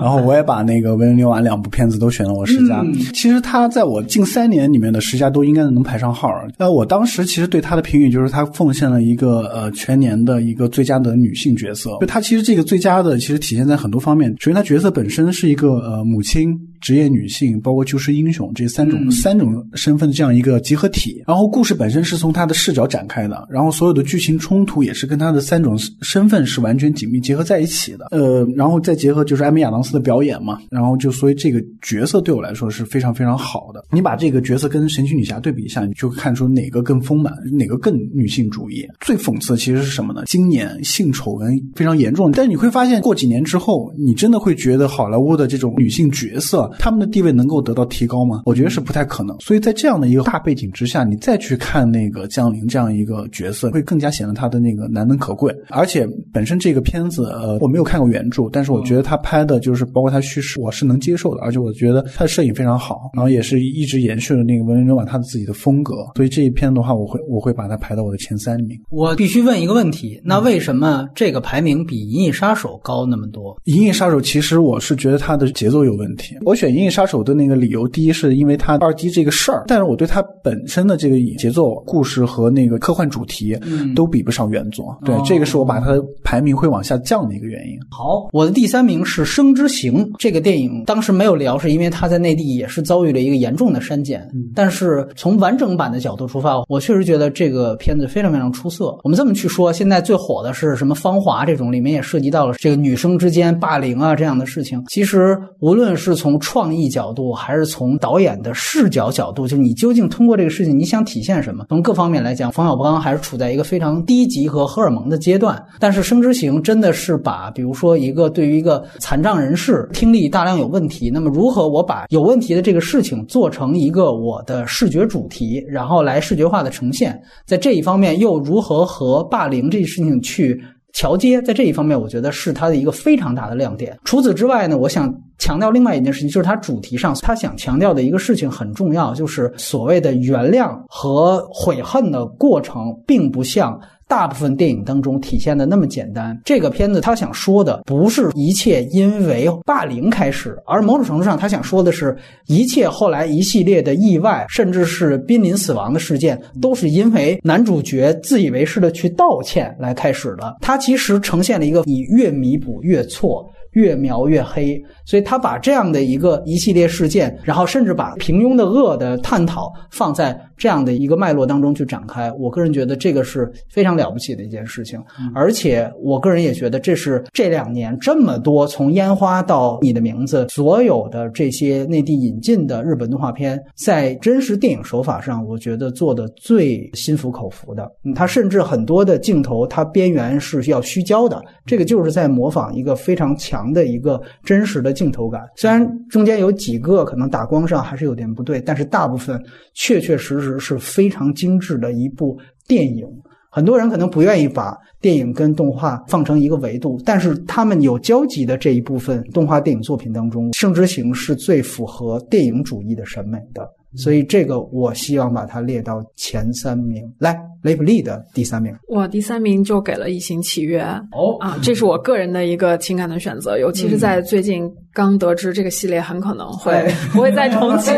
[0.00, 2.84] 然后我也把那个维伦纽瓦两部片子都选了我十佳。
[3.12, 6.30] 其实他在我近三年里面的十佳都应该能排上号。
[6.56, 6.83] 那我。
[6.84, 14.30] 当时其实对她的评语就是她奉献了一个呃全年的一个最佳的女性角色，就她其实这个最佳的其实体现在很多方面。
[14.38, 16.58] 首先，她角色本身是一个呃母亲。
[16.80, 28.08] 职业女性，包括救世英雄这三种三种身份的这样一个集合体，然后故事本身是从她的视角展开的，然后所有的剧情冲突也是跟她的三种身份是完全紧密结合在一起的。
[28.10, 33.82] 呃，然后再结合就是艾米亚当斯的表演嘛，然后就所以这个角色对我来说是非常非常好的。
[33.90, 38.86] 你把这个角色跟神奇女侠对比一下，你就看出哪个更丰满，哪个更女性主义。
[39.00, 40.22] 最讽刺的其实是什么呢？
[40.26, 46.70] 今年性丑闻非常严重，但你会发现过几年之后，你真的会觉得好莱坞的这种女性角色。
[46.78, 48.42] 他们的地位能够得到提高吗？
[48.46, 49.36] 我觉得是不太可能。
[49.40, 55.54] 所以在这样的一个大背景之下，你再去看那个降临这样一个角色，会更加显得他的那个难能可贵。
[55.70, 61.40] 而且本身这个片子，呃，我没有看过原著，但是我觉得他拍的就是包括他叙事，我是能接受的。
[61.42, 65.94] 而且我觉得他的摄影非常好，然后也是一直延续了那个文伦纽瓦他的自己的风格。
[66.16, 68.78] 所以这一片的话，我会我会把它排到我的前三名。
[68.90, 73.54] 我必须问一个问题：那为什么这个排名比《银翼杀手》高那么多？
[73.64, 76.36] 《银翼杀手》其实我是觉得它的节奏有问题。
[76.44, 77.02] 我选《银翼杀》。
[77.06, 83.56] 手的那个理由，第一是因为它二 D 这个事儿，但是我对他本身的这个节奏、故事和那个科幻主题
[83.94, 84.98] 都比不上原作。
[85.04, 87.78] 对，这个是我把它的排名会往下降的一个原因。
[87.90, 94.26] 好，我的第三名是《生之行》这个电影，当时没有聊，是因为他在内地也是遭遇了一个严重的删减。
[94.54, 98.96] 但是从完整版的角度出发，我确实觉得这个片子非常非常出色。
[99.04, 104.82] 我们这么去说，现在最火的是什么《芳华》这种，里面也涉及到了这个女生之间霸凌啊这样的事情。
[104.88, 111.64] 其实无论是从创意，角度还是从导演的视角角度，就是你究竟通过这个事情，你想体现什么？
[111.70, 115.60] 从各方面来讲，冯小刚还是处在一个非常低级和荷尔蒙的阶段。
[115.80, 130.62] 但是《生之行》真的是把，比如说一个对于一个残障人士听力大量有问题，那么如何我把有问题的这个事情做成一个我的视觉主题，然后来视觉化的呈现，在这一方面又如何和霸凌这件事情去？
[130.94, 133.98] 桥接，在这一方面，我觉得是它的一个非常大的亮点。
[134.04, 143.78] 除此之外呢，我想强调另外一件事情，就是它主题上，它想强调的一个事情很重要，就是所谓的原谅和悔恨的过程，并不像。
[144.06, 146.38] 大部分电影当中体现的那么简单。
[146.44, 160.56] 这个片子他想说的不是一切因为霸凌开始，而某种程度上他想说的是一切后来一系列的意外，甚至是濒临死亡的事件，都是因为男主角自以为是的去道歉来开始的。
[160.60, 163.48] 他其实呈现了一个你越弥补越错。
[163.74, 172.32] 越描越黑，所以他把这样的一个一系列事件，然后甚至把平庸的恶的探讨放在这样的一个脉络当中去展开。
[172.32, 175.00] 我个人觉得这个是非常了不起的一件事情，
[175.34, 187.90] 而且我个人也觉得这是这两年这么多从烟花到你的名字，所有的这些内地引进的日本动画片，在真实电影手法上，我觉得做的最心服口服的。
[188.14, 193.63] 它甚至很多的镜头，它边缘是要虚焦的，这个就是在模仿一个非常强。
[193.72, 199.42] 的一个真实的镜头感，虽然中间有几个可能打光上还是有点不对，但是大部分
[199.74, 203.06] 确确实实是非常精致的一部电影。
[203.50, 213.64] 很多人可能不愿意把电影跟动画放成一个维度，但是他们有交集的这一部分动画电影作品当中，《圣之行》是最符合电影主义的审美的。
[213.96, 217.02] 所以这个我希望把它列到前三名。
[217.18, 220.82] 来，雷普利的第三名，我第三名就给了《异形契约》。
[221.12, 227.90] 哦啊，这是我个人的一个情感的选择，尤其是在最近刚得知这个系列很可能会不会再重启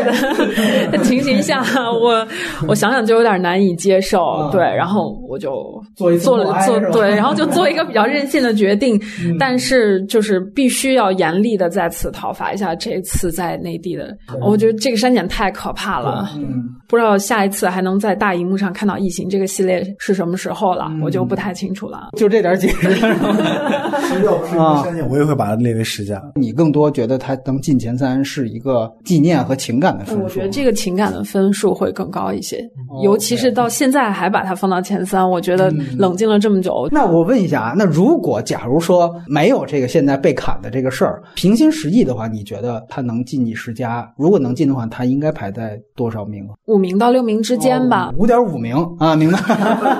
[0.91, 2.27] 的 情形下，我
[2.67, 4.49] 我想想就有点难以接受。
[4.51, 8.99] 对，然后我就做做了做对，然后就做一个比较任性的决定，
[9.39, 15.97] 但是就是必须要严厉的再次讨伐一下这次在内地的，我觉得这个删减太可怕。
[15.97, 22.09] 了，嗯，不知道下一次还能在大荧幕上看到《异形》这个系列是什么时候了，我就不太清楚了。
[22.15, 22.89] 就这点解释，
[24.23, 24.51] 要不是
[24.83, 26.21] 删减，我也会把它列为十佳。
[26.35, 30.23] 你更多觉得它能进前三是一个纪念和情感的分数？
[30.23, 32.63] 我觉得这个情感的分数会更高一些，
[33.03, 36.87] 尤其是到现在还把它放到前三，我觉得冷静了这么久。
[36.91, 44.07] 那我问一下啊，那如果假如说没有这个现在被砍的这个事儿，平心实意的话，你觉得他能进你十佳？
[44.17, 45.79] 如果能进的话，他应该排在。
[45.95, 46.47] 多少名？
[46.67, 48.13] 五名到六名之间吧。
[48.17, 49.39] 五点五名啊，明白。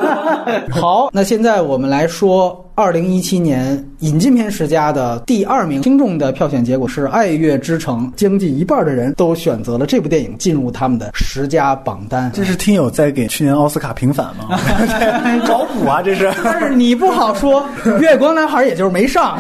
[0.69, 2.63] 好，那现在我们来说。
[2.78, 12.32] 二零一七年引进片十佳的第二名，听众的票选结果是《爱乐之城》，将近一半的人都选择了这部电影进入他们的十佳榜单。
[12.36, 14.59] 这是听友在给去年奥斯卡平反吗？
[15.47, 16.32] 找补啊，这是。
[16.43, 17.65] 但是你不好说，
[17.97, 19.39] 《月光男孩》也就是没上。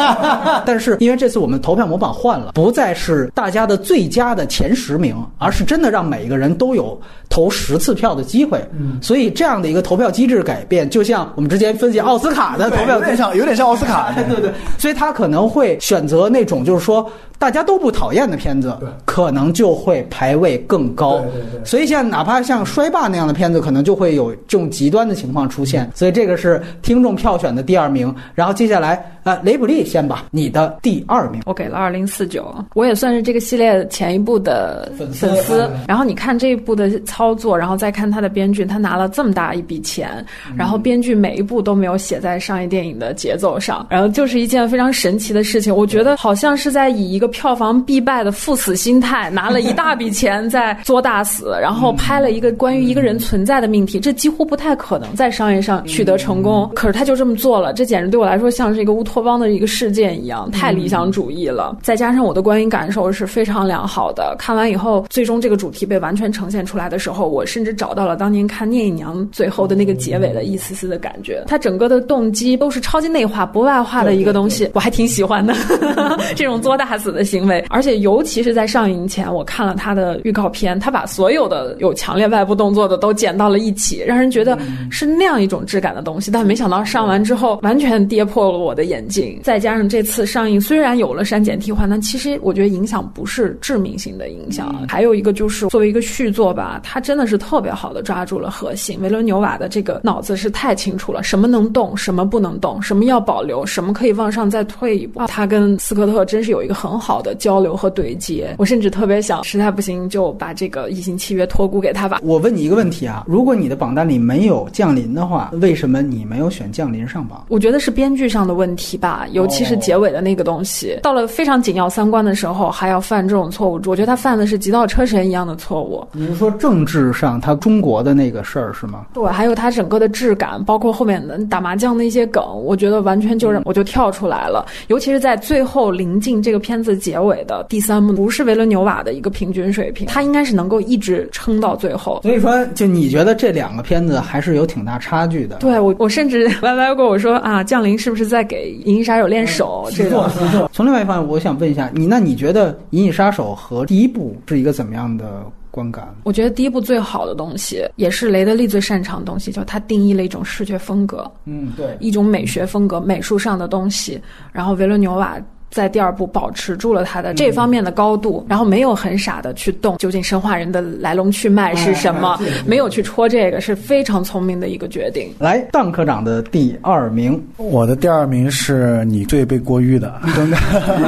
[0.64, 8.58] 但是因为这次我们投票模板换了，不再是大家的最佳的前十名，而是真的让每一个人都有投十次票的机会。
[8.72, 12.69] 嗯所以这样的一个投票机制改变，就像我们之前分析奥斯卡的。
[12.70, 17.10] 投票有点像，有点像奥斯卡， 对对对，所以他可能会选择那种，就是说。
[17.40, 21.24] 大家都不讨厌的片子，可能就会排位更高。
[21.64, 25.90] 所以现在哪怕像《衰霸》那样的片子，可能就会有这种极端的情况出现。
[25.94, 28.14] 所以这个是听众票选的第二名。
[28.34, 32.52] 然后接下来，呃，雷普利先吧，你的第二名，我给了二零四九。
[32.74, 35.70] 我也算是这个系列前一部的粉丝。
[35.86, 40.24] 然后你看这一部的操作，然后再看他的编剧，他拿了这么大一笔钱，
[40.56, 45.74] 然后编剧每一部都没有写在商业电影的节奏上，然后就是一件非常神奇的事情。
[45.74, 47.30] 我觉得好像是在以一个。
[47.30, 56.68] 票房必败的赴死心态，拿了一大笔钱 在作大死，然后拍了一个关于一个人存在的命题，这几乎不太可能在商业上取得成功。
[56.74, 61.76] 可是他就这么做了，这简直对我来说像是一个乌托邦的一个事件一样，太理想主义了。
[61.82, 71.42] 再加上我的观影感受是非常良好的，看完以后，最终这个主题被完全呈现出来的时候，我甚至找到了当年看《聂隐娘》最后的那个结尾的一丝丝的感觉。
[71.46, 75.54] 它整个的动机都是超级内化、不外化的一个东西，我还挺喜欢的。
[76.36, 77.20] 这种作大死的。
[77.30, 84.58] 行为，而且尤其是在上映前，我看了他的预告片，他把所有的有强烈外部动作的都剪到了一起，让人觉得
[84.90, 86.28] 是那样一种质感的东西。
[86.28, 89.38] 但没想到上完之后，完全跌破了我的眼镜。
[89.44, 94.84] 再加上这次上映虽然有了删减替换，但其实我觉得影响不是致命性的影响。
[94.88, 98.98] 还有一个就是作为一个续作吧，它真的是特别好的抓住了核心。
[99.00, 105.20] 维伦纽瓦的这个脑子是太清楚了，什么能动，什么不能动，什么要保留，什么可以往上再退一步。
[105.28, 107.20] 他跟斯科特真是有一个很好。
[107.20, 112.20] 的交流和对接，我甚至特别想，实在不行就把这个异形契约托孤给他吧。
[112.22, 117.44] 我问你一个问题啊，如果你的榜单里没有降临的话，为什么你没有选降临上榜？
[117.48, 118.89] 我觉得是编剧上的问题。
[118.90, 126.06] 题吧，尤其是结尾的那个东西，到了非常紧要三关的时候还要犯这种错误，我觉得他犯的是极道车神一样的错误。
[126.12, 129.06] 你是说政治上他中国的那个事儿是吗？
[129.14, 134.66] 对，还有他整个的质感，包括后面的打麻将的一些梗，我觉得完全就让我就跳出来了。
[134.88, 142.20] 尤其是在最后临近这个片子结尾的第三幕，不是维伦纽瓦的一个平均水平，他应该是能够一直撑到最后。
[142.22, 145.56] 所以说，就你觉得这两个片子还是有挺大差距的？
[145.56, 149.88] 对我，我甚至 歪歪过我说啊，降临是不是在给《银翼杀手》练手？
[149.94, 150.30] 这个。
[150.72, 156.14] 从另外一方面，我想问一下你，那你觉得《银翼杀手》和第一部是一个怎么样的观感？
[156.24, 164.20] 我觉得第一部最好的东西，也是雷德利最擅长的东西，就是他定义了一种视觉风格，嗯，对，一种美学风格，美术上的东西。
[164.52, 165.36] 然后维伦纽瓦。
[165.70, 175.32] 在第二部保持住了他的这方面的高度，然后没有很傻的去动究竟生化人的来龙去脉是什么，没有去戳这个，是非常聪明的一个决定。
[175.38, 180.50] 来，邓科长的第二名，我的第二名是你最被过誉的敦，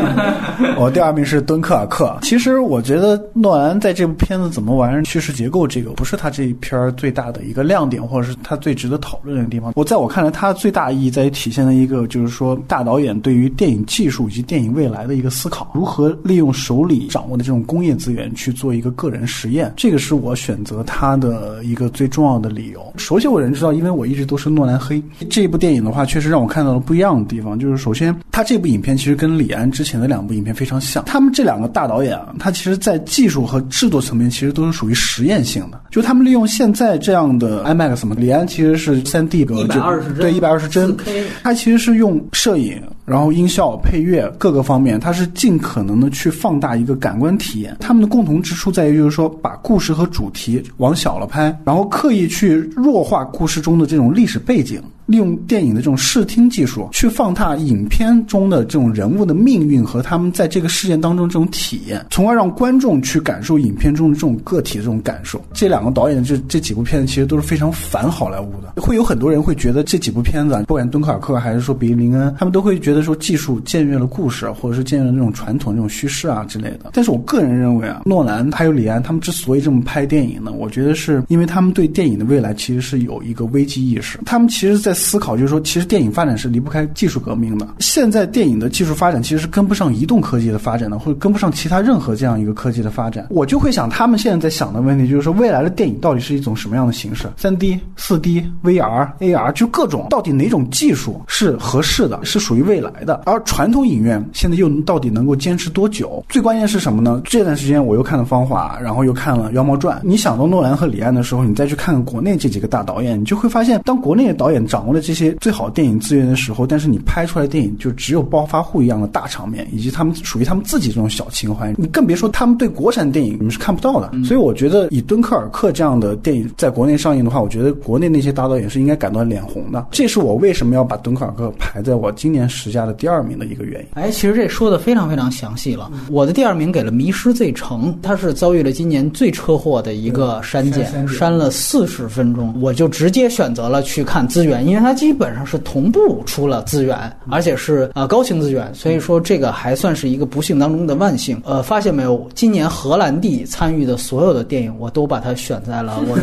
[0.78, 2.16] 我第二名是敦刻尔克。
[2.22, 9.72] 其实我觉得诺兰在这部片子怎么玩叙事结构，这个不是他这一篇最大的一个亮点，或者是他最值得讨论的地方。
[9.74, 14.44] 我在我看来，他最大意义在于体现了一个，就是说大导演对于电影技术以及。
[14.52, 22.92] 电影未来的一个思考，如何利用手里掌握的这种工业资源去做一个个人实验，这个是我选择它的一个最重要的理由。
[22.98, 25.02] 熟悉我人知道，因为我一直都是诺兰黑。
[25.30, 27.58] 这一部电影的话，确实让我看到了不一样的地方。
[27.58, 31.02] 就是首先，他这部影片其实跟李安之前的两部影片非常像。
[31.06, 35.80] 他们这两个大导演啊，他其实在技术和制作层面其实都是属于实验性的。
[35.90, 40.94] 就他们利用现在这样的 IMAX 嘛，李安其实是三 D 一百二十帧，对一百二十帧，
[41.42, 44.30] 他其实是用摄影，然后音效、配乐。
[44.42, 47.76] 各个方面，它是尽可能的去放大一个感官体验。
[47.78, 54.82] 他们的共同之处在于，就是说把故事和主题往小了拍，然后刻意去弱化故事中的这种历史背景。
[55.12, 65.40] 利用电影的这种视听技术去放大影片中的这种人物的命运和他们在这个事件当中这种体验，从而让观众去感受影片中的这种个体的这种感受。
[65.52, 76.90] 这两个导演这这几部片子其实都是非常反好莱坞的，会有很多人会觉得这几部片子，不管敦刻尔克还是说比利林恩，他们都会觉得说技术僭越了故事，或者是僭越了那种传统这种叙事啊之类的。
[76.94, 87.66] 但是我个人认为啊，诺兰还有李安他们之所以这么拍电影呢，我觉得是因为他们对电影的未来其实是有一个危机意识，他们其实，在思考就是说，其实电影发展是离不开技术革命的。
[87.78, 93.26] 现在电影的技术发展其实是跟不上移动科技的发展的，或者跟不上其他任何这样一个科技的发展。
[93.30, 97.26] 我就会想，他们现在在想的问题就是说，未来的电影到底是一种什么样的形式？
[97.36, 103.22] 三 D、四 D、VR、AR，就各种，到底哪种技术是合适的，是属于未来的？
[103.26, 106.24] 而传统影院现在又到底能够坚持多久？
[106.28, 107.20] 最关键是什么呢？
[107.24, 109.96] 这段时间我又看了《芳华》，然后又看了《妖猫传》。
[110.04, 124.10] 你想到诺兰和李安的时候，你再去看看国内这几个大导演，你就会发现，当国内的导演掌握了这些最好电影资源的时候，但是你拍出来电影就只有暴发户一样的大场面，以及他们属于他们自己这种小情怀，你更别说他们对国产电影你们是看不到的。
[124.24, 129.86] 所以我觉得以敦刻尔克这样的电影在国内上映的话，我觉得国内那些大导演是应该感到脸红的。
[129.90, 133.86] 这是我为什么要把敦刻尔克排在我今年十佳的第二名的一个原因。
[133.94, 135.90] 哎，其实这说的非常非常详细了。
[136.10, 145.42] 我的第二名给了《迷失 Z 城》，它是遭遇了今年最车祸的一个删减，删了四十分钟，我就直接选择了去看资源，因为它基本上。
[145.44, 146.96] 是同步出了资源，
[147.28, 151.38] 而且是呃高清资源，所以说这个还算是一个不幸当中的万幸。
[151.44, 156.22] 呃，发现没有，今年荷兰弟参与的所有的电影，我都把它选在了我的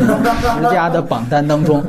[0.56, 1.80] 十佳的榜单当中。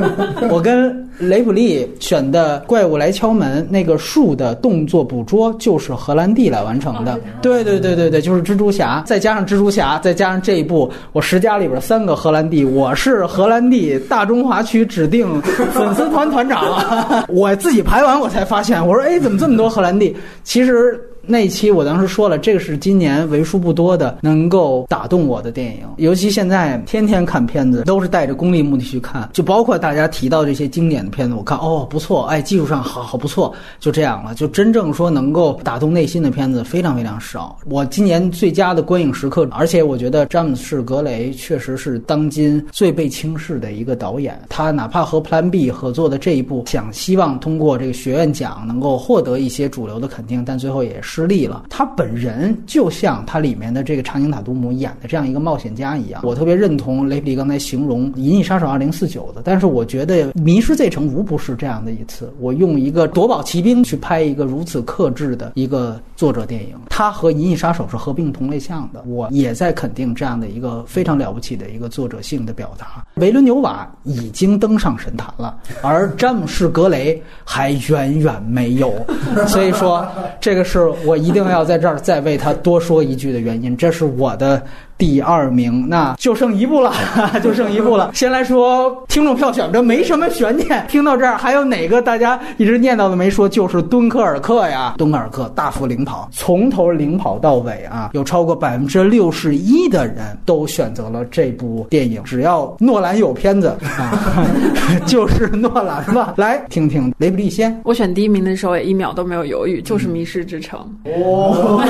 [0.50, 7.18] 我跟雷普利选的《怪物来敲门》那个树的动作捕捉，就是荷兰弟来完成的。
[7.40, 15.40] 对对对对对，就是蜘蛛侠，再加上蜘蛛侠，再加上这一部，我十佳里边三个荷兰弟，我是荷兰弟大中华区指定
[15.72, 16.62] 粉丝团团长。
[17.28, 20.16] 我自己排完，我才发现，我说，哎，怎么这么多荷兰弟？
[20.44, 21.00] 其实。
[21.30, 25.82] 那一期我当时说了，这个是今年为数不多的能够打动我的电影。
[25.96, 34.34] 尤其现在天天看片子，都是带着功利目的去看，就包括大家提到这些经典的片子，我看哦不错，哎技术上好好不错，就这样了。
[34.34, 37.56] 就真正说能够打动内心的片子非常非常少。
[37.66, 44.36] 我今年最佳的观影时刻，而且我觉得詹姆斯·格雷确实是当今最被轻视的一个导演。
[44.48, 51.19] 他哪怕和 Plan B 合作的这一部，想希望通过这个学院奖能够获得一些主流的肯定，但最后也是。
[51.20, 56.22] 失利了，他本人就像他里面的这个长颈塔图姆演的这样一个冒险家一样。
[56.24, 62.32] 我特别认同雷普利刚才形容《银翼杀手二零四九》的，但是我觉得《迷失 Z 城》无不是这样的一次。
[62.40, 69.02] 我用一个夺宝奇兵去拍一个如此克制的一个作者电影，他和《银翼杀手》是合并同类项的。
[69.06, 73.04] 我也在肯定这样的一个非常了不起的一个作者性的表达。
[73.16, 78.90] 维伦纽瓦已经登上神坛了，而詹姆士·格雷还远远没有。
[79.48, 80.06] 所以说，
[80.40, 83.76] 这个是我我一定要在这儿再为他多说一句的原因。
[83.76, 84.62] 这是我的。
[85.00, 86.92] 第二名，那就剩一步了，
[87.42, 88.10] 就剩一步了。
[88.14, 90.86] 先来说听众票选，这没什么悬念。
[90.88, 93.48] 听到这儿，还有哪个大家一直念叨的没说？
[93.48, 102.22] 就是敦刻尔克呀，敦刻尔克大幅领跑，从头领跑到尾啊，有超过百分之六十一的人都选择了这部电影。
[102.24, 104.46] 只要诺兰有片子啊，
[105.06, 106.34] 就是诺兰吧。
[106.36, 110.78] 来听听雷布利先，我选第一名的时候也一秒都没有犹豫，就是《迷失之城》。
[111.10, 111.80] 哦，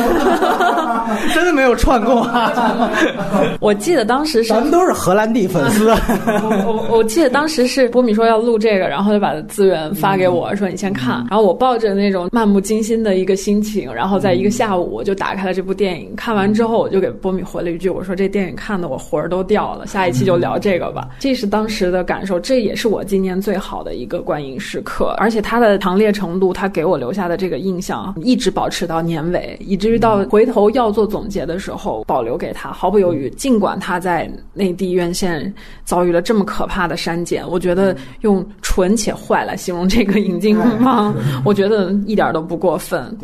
[1.35, 2.91] 真的没有串过啊。
[3.61, 5.91] 我记得当时是咱们都是荷兰弟粉丝。
[6.43, 11.27] 我我我记得当时是波米说要录这个，然后就把资源发给我说你先看。
[11.31, 16.15] 然后我抱着那种漫不经心的一个心情，然后在一个下午我就打开了这部电影。
[16.17, 19.87] 看完之后我就给波米回了一句，我说这电影看的我魂儿都掉了。
[19.87, 21.09] 下一期就聊这个吧。
[21.19, 25.15] 这是当时的感受，这也是我今年最好的一个观影时刻。
[25.19, 32.71] 而且它的强烈程度，它给我留下的这个印象一直保持到年尾，以至于到回头要做总结的时候，保留给他。
[32.73, 35.53] 毫不犹豫，尽管他在内地院线
[35.85, 41.15] 遭遇了这么可怕的删减，我觉得用“纯且坏”来形容这个引进方，
[41.45, 43.17] 我觉得一点都不过分。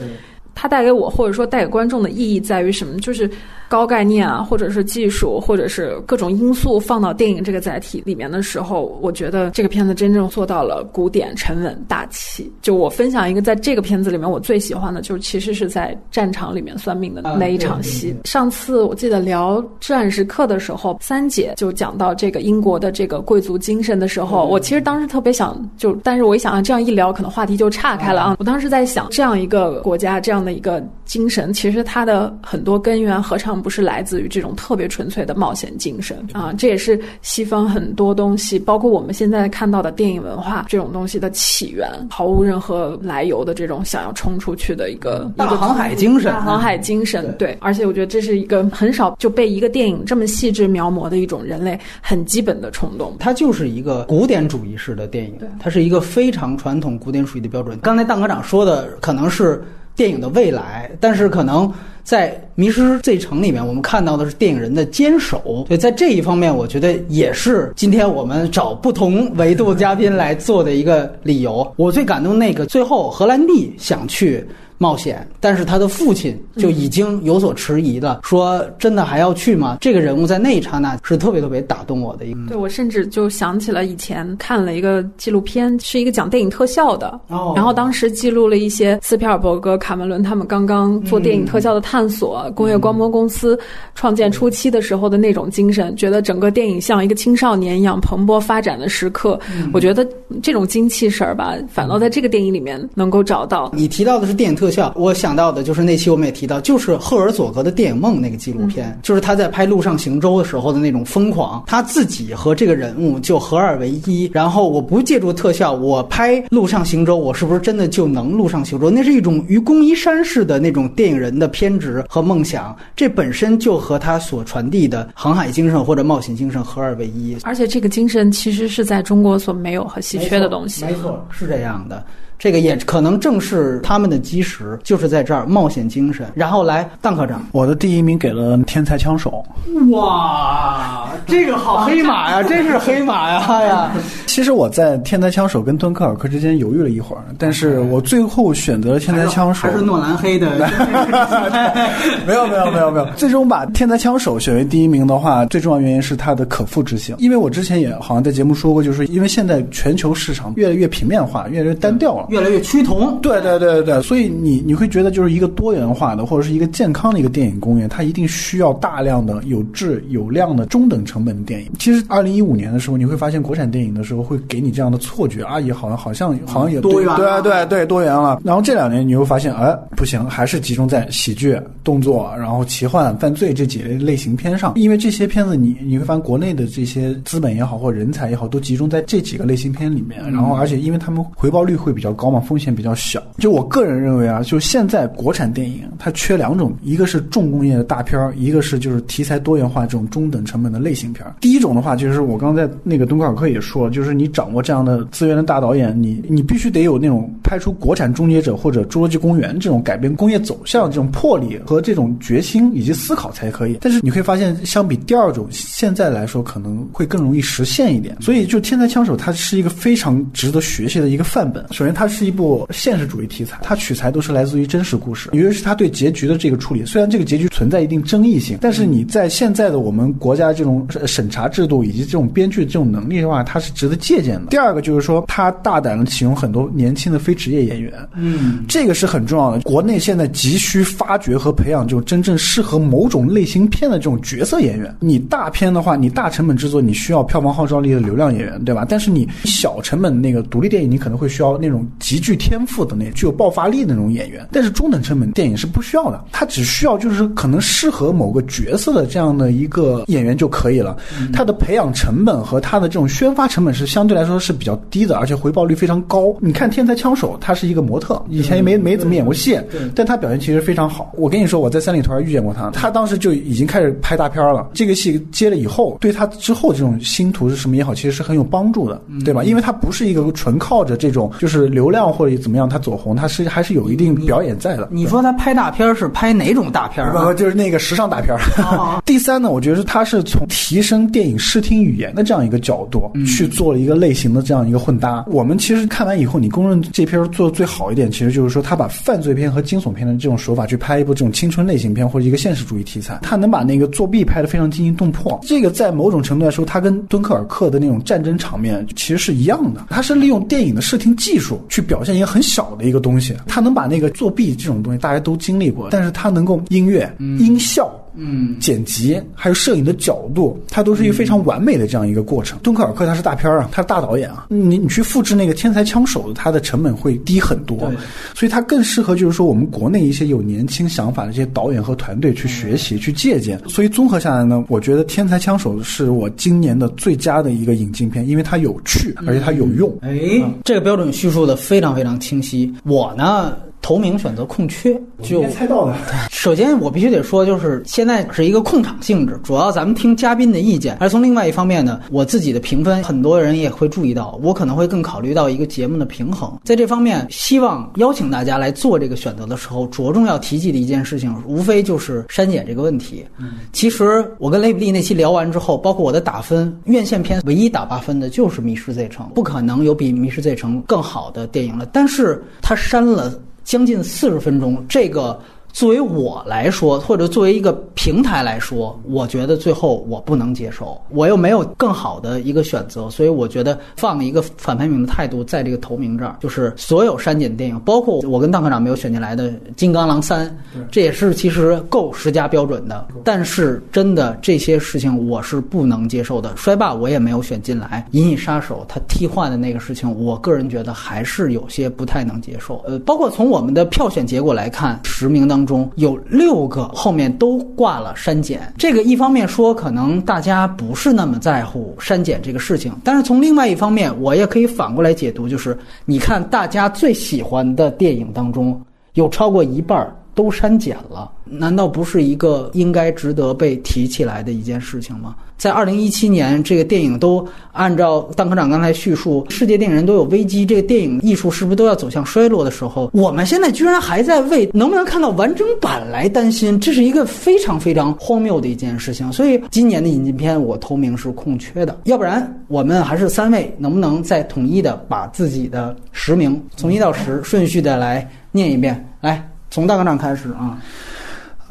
[0.57, 2.99] 它带给我或者说带给观众的意义在于什么？
[2.99, 3.31] 就是。
[3.69, 12.49] 高概念啊，或者是技术，或者是各种因素放到电影这个载体里面的时候，我觉得这个片子真正做到了古典、沉稳、大气。
[12.63, 18.15] 就我分享一个，在这个片子里面我最喜欢的，就是其实是在战场里面算命的那一场戏。
[18.25, 28.37] 上次我记得聊《至暗时刻》的时候，三姐就讲到这个英国的这个贵族精神的时候，我其实当时特别想就，但是我一想啊，这样一聊，可能话题就岔开了啊。
[28.39, 33.57] 我当时在想，这样一个国家，这样的一个精神，其实它的很多根源何尝？
[33.67, 53.17] 不是来自于这种特别纯粹的冒险精神啊，这也是西方很多东西，包括我们现在看到的电影文化这种东西的起源，毫无任何来由的这种想要冲出去的一个大航海精神，航海精神对，而且我觉得这是一个很少就被一个电影这么细致描摹的一种人类很基本的冲动。
[53.19, 57.77] 它就是一个古典主义式的电影，它是一个非常传统古典主义的标准。
[57.81, 59.65] 刚才蛋科长说的可能是
[59.97, 61.73] 电影的未来，但是可能。
[62.07, 71.69] 在《迷失这城》里面，我们看到的是电影人的坚守，对在这一方面，我觉得也是今天我们找不同维度嘉宾来做的一个理由。
[71.75, 74.47] 我最感动那个最后荷兰弟想去。
[74.79, 82.41] 冒险，但是他的父亲就已经有所迟疑了，说：“真的还要去吗？”这个人物在那一刹那是特别特别打动我的一个。
[82.49, 87.19] 对我甚至就想起了以前看了一个纪录片，是一个讲电影特效的，
[87.55, 93.59] 然后当时记录了一些斯皮尔伯格、卡梅伦他们刚刚做电影特效的探索，工业光波公司
[93.95, 99.41] 创建初期的时候的那种精神，觉得整个电影像一个青少年一样蓬勃发展的时刻。
[99.73, 100.07] 我觉得
[100.43, 103.71] 这种精气神儿吧，反倒在这个电影里面能够找到。
[103.73, 104.66] 你提到的是电影特。
[104.67, 114.29] 特效，我想到的就是那期我们也提到，就是赫尔佐格的电影《梦》那个纪录片，就是他在拍《陆上行舟》的时候的那种疯狂，他自己和这个人物就合二为一。
[114.33, 118.91] 然后我不借助特效，我拍《陆上行舟》，我是不是真的就能陆上行舟？
[118.91, 127.37] 那是一种愚公移山式的那种电影人的偏执和梦想，这本身就和他所传递的航海精神或者冒险精神合二为一。
[127.45, 132.05] 而且这个精神其实是在中国所没有和稀缺的东西，没错，是这样的。
[132.39, 136.27] 这个也可能正是他们的基石，就是在这儿冒险精神。
[136.35, 139.45] 然后来，邓科长，我的第一名给了《天才枪手》。
[139.91, 143.93] 哇，这个好黑马呀，真是黑马呀呀！
[144.27, 149.67] 其实我在《天才枪手》跟《敦刻尔克》之间犹豫了一会儿，但是我最后选择了《天才枪手》。
[149.71, 150.51] 还是诺兰黑的？
[152.27, 153.07] 没有没有没有没有。
[153.17, 157.17] 最终把《天才枪手》选为第一名的话，最重要原因是它的可复制性。
[157.19, 162.26] 因为我之前也好像在节目说过，就是因为现在全球市场越来越平面化，越来越单调了。
[162.29, 171.71] 越来越趋同，对对对对对，所以你你会觉得就是一个多元化的或者是一个健康的一个电影工业，它一定需要大量的有质有量的中等成本的电影。
[171.79, 178.41] 其实二零一五年的时候，你会发现国产电影的时候会给你这样的错觉，啊，也好像好像好像也多元，对对对多元了。
[178.45, 190.21] 然后这两年你会发现，哎，不行，还是集中在喜剧、动作，然后奇幻、犯罪这几类类型片上，因为这些片子你你会发现国内的这些资本也好或人才也好，都集中在这几个类型片里面。
[190.31, 192.41] 然后而且因为他们回报率会比较高嘛。
[192.47, 201.35] 风险比较小，就我个人认为啊，就现在国产电影它缺两种，一个是重工业的大片儿，一个是就是题材多元化这种中等成本的类型片儿。
[201.41, 213.79] 第一种的话，就是我刚在那个敦刻尔克也说了，就是你掌握这样的资源的大导演，你你必须得有那种拍出国产终结者或者侏罗纪公园这种改变工业走向这种魄力和这种决心以及思考才可以。
[213.81, 218.17] 但是你会发现，相比第二种，现在来说可能会更容易实现一点。
[218.21, 221.65] 所以，就《天才枪手》它是一个非常值得学习的一个范本。
[221.71, 226.85] 首先，它是一部现实主义题材，它取材都是来自于真实故事，尤其是它对结局的这个处理。
[226.85, 234.47] 虽然这个结局存在一定争议性，但是你在现在的我们国家这种审查制度以及这种编剧这种能力的话，它是值得借鉴的。
[234.51, 239.61] 第二个就是说，它大胆的启用很多年轻的非职业演员，嗯，这个是很重要的。
[239.61, 244.95] 国内现在急需发掘和培养这种真正适合某种类型片的这种角色演员。
[245.01, 248.87] 你大片的话，你大成本制作，你需要票房号召力的流量演员，对吧？
[248.89, 254.47] 但是你小成本那个独立电影，你可能会需要那种极具天赋的那具有爆发力的那种演员。
[254.53, 260.97] 但是中等成本电影是不需要的，他只需要就是可能适合某个角色的这样的一个演员就可以了。
[261.33, 266.35] 他的培养成本和他的这种宣发成本是相对来说是比较低的，而且回报率非常高。
[266.41, 269.59] 你看《天才枪手》，他是一个模特，以前也没没怎么演过戏，
[269.95, 271.13] 但他表现其实非常好。
[271.17, 274.69] 我跟你说，我在三里屯遇见过他，他当时就已经开始拍大片了。
[274.75, 279.43] 这个戏接了以后，对他之后这种星途是什么也好，其实是很有帮助的，对吧？
[279.45, 284.89] 因为他不是一个纯靠着这种就是流量或者怎么样他走红，他是还是有一定表演在的。
[284.91, 287.35] 你说他拍大片是拍哪种大片不、啊？
[287.35, 288.37] 就是那个时尚大片
[289.05, 295.25] 第三呢，我觉得他是从提升电影视听语言的这样一个角度、去做了一个类型的这样一个混搭。
[295.29, 305.39] 我们其实看完以后，你公认这片儿做的最好一点，其实就是说他把犯罪片和惊悚片的这种手法去拍一部这种青春类型片或者一个现实主义题材，他能把那个作弊拍得非常惊心动魄。
[305.43, 317.95] 这个在某种程度来说，他跟敦刻尔克的那种战争场面其实是一样的，他是利用电影的视听技术去表现一个很小的一个东西，他能把那个作弊这种东西大家都经历过，但是他能够音乐、音效。
[318.17, 322.59] 嗯，剪辑还有摄影的角度，它都是一个非常完美的这样一个过程。
[322.63, 327.93] 敦刻尔克他是大片儿啊，他是大导演啊，你你去复制那个天才枪手，它的成本会低很多，
[328.35, 333.61] 所以它更适合就是说我们国内一些有年轻想法的这些导演和团队去学习、去借鉴。
[333.69, 339.97] 所以综合下来呢，我觉得《天才枪手》是我今年的最佳的一个引进片，因为它有趣，而且它有用。
[340.03, 340.19] 哎，
[340.65, 342.73] 这个标准叙述的非常非常清晰。
[342.85, 343.57] 我呢，
[343.87, 345.97] 头名选择空缺，就猜到了。
[346.29, 350.97] 首先，我必须得说，就是现在是一个控场性质，主要咱们听嘉宾的意见。
[350.99, 356.53] 而从另外一方面呢，我自己的评分，很多人也会注意到，我可能会更考虑到一个节目的平衡。
[356.65, 363.25] 在这方面，希望邀请大家来做这个选择的时候，着重要提及的一件事情，无非就是删减这个问题。
[363.73, 371.87] 其实我跟雷比利那期聊完之后，包括我的打分，院线片唯一打八分的就是《迷失 Z 城》，不可能有比《迷失 Z 城》更好的电影了。
[371.93, 373.33] 但是它删了
[373.67, 375.39] 将近四十分钟，这个
[375.73, 390.49] 作为我来说，或者作为一个平台来说，我觉得最后我不能接受，我又没有更好的一个选择，所以我觉得放一个反排名的态度在这个头名这儿，就是所有删减电影，包括我跟邓科长没有选进来的《金刚狼三》，
[390.89, 396.55] 这也是其实够十佳标准的，但是真的这些事情我是不能接受的。
[396.57, 402.81] 衰霸我也没有选进来，《银翼杀手》他替换的那个事情，我个人觉得还是有些不太能接受。
[402.87, 408.73] 呃，包括从我们的票选结果来看，十名当中有六个后面都挂了删减。
[408.79, 418.81] 这个一方面说可能大家不是那么在乎删减这个事情，但是从另外一方面，我也可以反过来解读，就是你看大家最喜欢的电影当中，
[419.15, 425.35] 有超过一半儿都删减了，难道不是一个应该值得被提起来的一件事情吗？
[425.57, 439.33] 在二零一七年，这个电影都按照邓科长刚才叙述，世界电影人都有危机，这个电影艺术是不是都要走向衰落的时候，我们现在居然还在为能不能看到完整版来担心，这是一个非常非常荒谬的一件事情。
[439.33, 449.03] 所以今年的引进片，我头名是空缺的，要不然我们还是三位，能不能再统一的把自己的十名从一到十顺序的来念一遍？
[449.23, 450.79] 来，从大科长开始啊。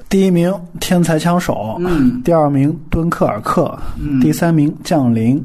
[0.08, 3.64] 第一名《天才枪手》，嗯第二名《敦刻尔克》，
[4.00, 5.38] 嗯第三名《降临》，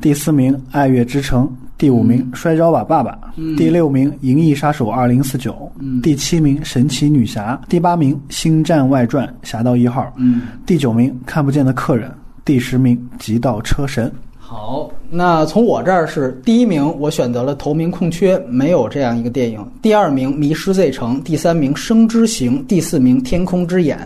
[0.00, 1.44] 第四名《爱乐之城》，
[1.78, 3.16] 第五名嗯《摔跤吧，爸爸》，
[3.56, 10.42] 第六名《银翼杀手二零四九》，嗯第七名《神奇女侠》，第八名《星战外传：侠盗一号》，嗯。
[10.66, 12.10] 第九名《看不见的客人》，
[12.44, 14.08] 第十名《极道车神》。
[14.52, 19.64] 好，那从我这儿是第一名，我选择了头名空缺，没有这样一个电影。
[19.80, 23.96] 第二名《迷失 Z 城》，第三名《生之行》，第四名《天空之眼》，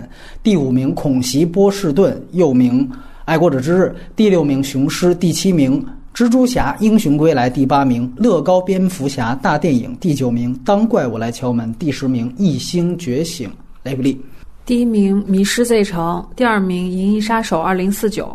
[0.42, 2.86] 第五名《恐袭波士顿》，又名
[3.24, 3.84] 《爱国者之日》，
[4.14, 5.82] 第六名《雄狮》，第七名。
[6.14, 13.50] 蜘蛛侠英雄归来第八名，乐高蝙蝠侠大电影第九名，当怪物来敲门第十名，异星觉醒
[13.82, 14.20] 雷布利。
[14.66, 18.26] 第一名《迷失 Z 城》，第二名《银翼杀手二零四九》，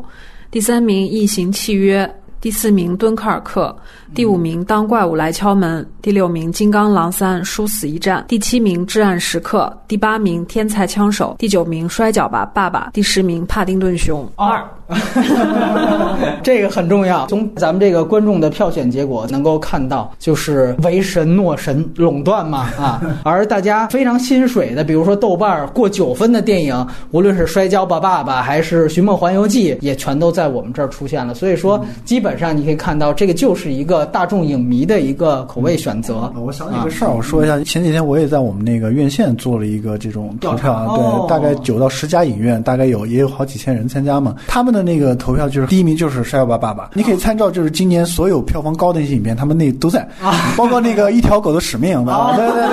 [0.51, 2.03] 第三名《异形契约》，
[2.41, 3.75] 第四名《敦刻尔克》，
[4.15, 14.57] 第五名《当怪物来敲门》，第六名《金刚狼三：殊死一战》，第七名《至暗时刻》，第八名《天才枪手》，第九名《摔跤吧，爸爸》，第十名《帕丁顿熊二》。
[16.41, 17.27] 这个很重要。
[17.27, 23.01] 从咱们这个观众的票选结果能够看到，就是唯神诺神垄断嘛啊。
[23.23, 31.35] 而大家非常心水的，比如说豆瓣过九分的电影，无论是《摔跤吧，爸爸》还是《寻梦环游记》，也全都在我们这儿出现了。
[31.35, 36.33] 所以说，基本上你可以看到，这个就是一个大众影迷的一个口味选择。
[36.35, 44.78] 我想起个事儿，我说一下，前几天我也在我们那个院线做了一个这种投票，对，大概九到十家影院，大概有也有好几千人参加嘛，他们的。
[44.83, 49.99] 那个投票就是第一名就是《摔跤吧，爸爸》，你可以参照就是今年所有票房高的那些影片，他们那都在。
[50.21, 52.67] 啊，包括那个《一条狗的使命》吧，对对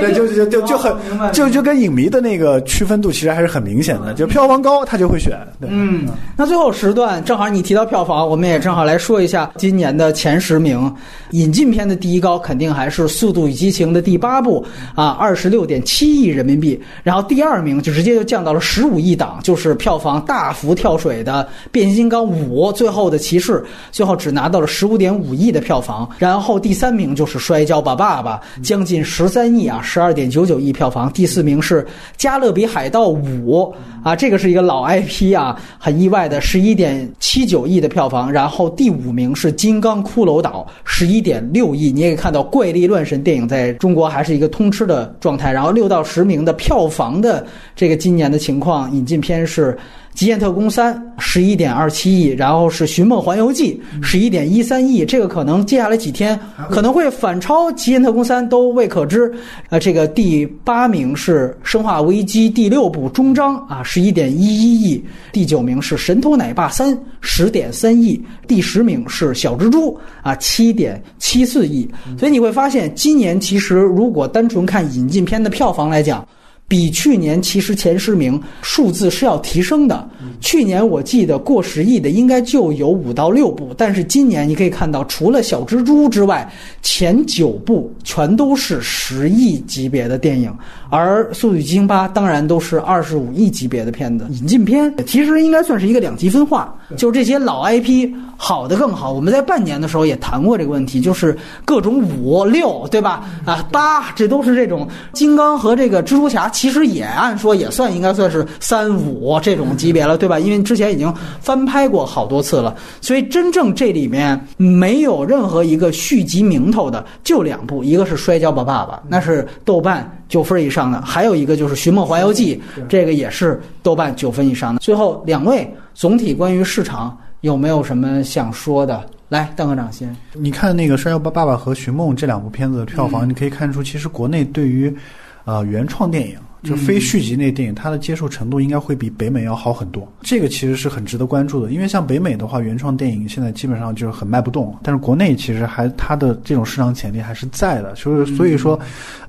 [0.00, 0.94] 对，对， 就就就就很
[1.32, 5.36] 就就跟影迷的那个区分度其实还是很明显的，就票房高他就会选。
[5.60, 10.92] 嗯，那最后时段正好你提到票房，我们也正好来说一下今年的前十名，
[11.30, 20.91] 引进片的第一高肯定还是《速度与激情》的第八部啊，二十六点七亿人民币，然后第二名就直接就降到了十五亿档，就是票房大幅跳。
[20.98, 26.08] 水的变形金刚五最后的骑士，最后只拿到了十五点五亿的票房。
[26.18, 31.08] 然后第三名就是摔跤吧爸爸，将近十三亿啊，十二点九九亿票房。
[31.12, 31.86] 第四名是
[32.16, 33.72] 加勒比海盗五
[34.02, 38.32] 啊，这个是一个老 IP 啊，很意外的十一点七九亿的票房。
[38.32, 41.92] 然后第五名是金刚骷髅岛，十一点六亿。
[41.92, 45.52] 你也看到怪力乱神电影在中国还是一个通吃的状态。
[45.52, 49.72] 然后六到十名的票房的这个今年的情况，引进片是。
[50.14, 56.38] 《极限特工三》十一点二七亿，然后是《寻梦环游记》十一点一三亿，这个可能接下来几天
[56.70, 59.32] 可能会反超《极限特工三》都未可知。
[59.70, 65.02] 呃，这个第八名是《生化危机》第六部终章啊，十一点一一亿；
[65.32, 69.90] 第九名是《神偷奶爸三》十点三亿；第十名是《小蜘蛛》
[70.22, 71.90] 啊，七点七四亿。
[72.18, 76.26] 所以你会发现，今年其实如果单纯看引进片的票房来讲。
[76.72, 80.08] 比去年其实前十名数字是要提升的。
[80.40, 86.50] 去年我记得过十亿的应该就有五到六部，但是今年你可以看到，除了小蜘蛛之外，
[86.80, 90.50] 前九部全都是十亿级别的电影，
[90.88, 94.26] 而《速度与激情八》当然都是二十五亿级别的片子。
[94.30, 99.12] 引进片其实应该算是一个两极分化，就是这些老 IP 好的更好。
[99.12, 103.28] 我们在半年的时候也谈过这个问题，就是各种五六对吧？
[103.44, 106.48] 啊八，这都是这种金刚和这个蜘蛛侠。
[106.62, 110.38] 其实也按说也算应该算是三五这种级别了，对吧？
[110.38, 124.78] 因为之前已经翻拍过好多次了，所以真正这里面没有任何一个续集名头的就两部，一个是《摔跤吧，爸爸》，那是豆瓣九分以上的；还有一个就是《寻梦环游记》，这个也是豆瓣九分以上的。
[124.78, 129.04] 最后两位总体关于市场有没有什么想说的？
[129.30, 130.16] 来，邓科长先。
[130.32, 134.96] 你看那个《摔跤吧，爸爸》和《寻梦》这两部片子的票房，你可以看出，其实国内对于
[135.44, 136.36] 啊原创电影。
[136.62, 140.06] 就非续集那电影，它的接受程度应该会比北美要好很多。
[140.20, 144.76] 这个其实是很值得关注的，因为像北美的话，原创电影现在基本上就是很卖不动。
[144.82, 148.78] 但是国内其实还它的这种市场潜力还是在的，就是所以说，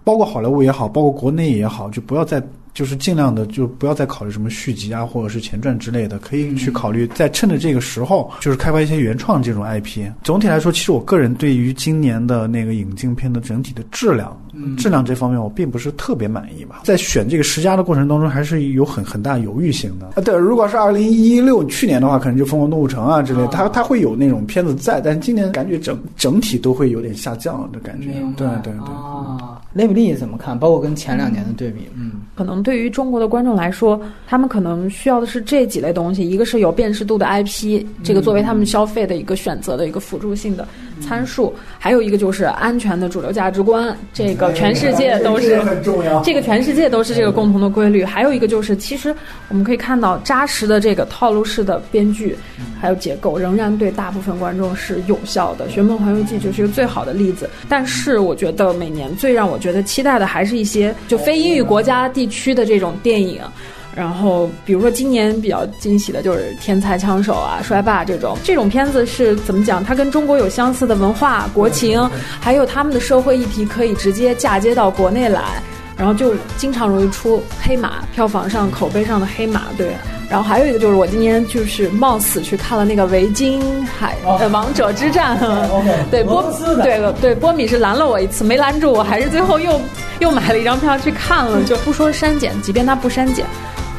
[0.03, 2.41] 包括好莱坞也好，包括国内也好，就不要再。
[2.73, 10.09] 就是尽量的，就不要再考虑什么续集啊，或者是前传之类的，可以去考虑在趁着这个时候，就是开发一些原创这种 IP。
[10.23, 14.35] 总体来说，其实我个人对于今年的那个引进片的整体的质量，
[14.77, 16.81] 质量这方面我并不是特别满意吧。
[16.83, 20.07] 在选这个十佳的过程当中，还是有很很大犹豫性的。
[20.07, 28.07] 啊，对，如果是二零一六去年的话，可能就《疯狂动物城》啊之类，它它会有那种片子在，但今年感觉整整体都会有点下降的感觉。
[28.35, 28.73] 对对对。
[28.73, 30.57] 啊，雷普利怎么看？
[30.57, 32.63] 包括跟前两年的对比，嗯，可能。
[32.63, 40.67] 对于中国的观众来说，他们可能需要的是这几类东西：一个是有辨识度的 IP，这个作为他们消费的一个选择的一个辅助性的
[41.01, 48.05] 参数；还有一个就是安全的主流价值观，这个全世界都是很重要，这个全世界都是这个共同的规律。
[48.05, 49.13] 还有一个就是，其实
[49.49, 52.37] 我们可以看到扎实的这个套路式的编剧
[52.79, 55.67] 还有结构，仍然对大部分观众是有效的。
[55.69, 57.49] 《寻梦环游记》就是一个最好的例子。
[57.67, 62.53] 但是我觉得每年最让我觉得期待的，还是一些就非英语国家地区。
[62.53, 63.41] 的这种电影，
[63.95, 69.83] 然后比如说今年比较惊喜的就是《天才枪手》啊、《摔霸》这种这种片子是怎么讲？
[69.83, 75.41] 它跟中国有相似的文化、国情，还有他们的社会议题可以直接嫁接到国内来，
[75.95, 79.61] 然后就经常容易出黑马，票房上、口碑上的黑马。
[79.77, 79.95] 对，
[80.27, 85.37] 然后还有一个就是我今年就是冒死去看了那个《维京海呃王者之战》，
[86.09, 86.43] 对波
[86.81, 89.79] 对对波米是拦了我一次，没拦住我，还是最后又。
[90.19, 93.45] 又买了一张票去看了，就不说删减，即便它不删减，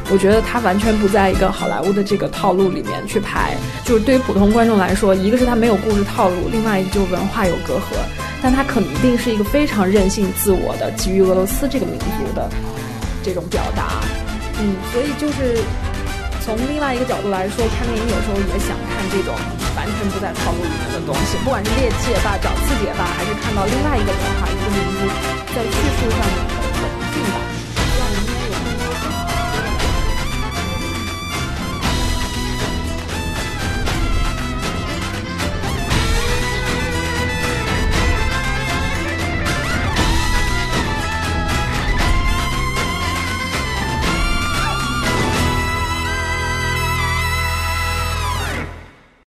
[0.09, 3.55] 我觉得它完全不在一个好莱坞的这个套路里面去拍。
[3.83, 7.97] 就是对于普通观众来说，一个是它没有故事套路，另外一个就是文化有隔阂。
[8.41, 12.47] 但他肯定是一个非常任性自我的，基于俄罗斯这个民族的
[13.23, 14.03] 这种表达。
[14.61, 15.57] 嗯，所以就是
[16.45, 19.33] 从另外一个角度来说，看电影有时候也想看这种
[19.75, 25.09] 完全不在套路里面的东西，不管是猎奇也罢，找刺激也罢，还是看到另外一个文化、一个民族
[25.55, 26.54] 在叙述上面。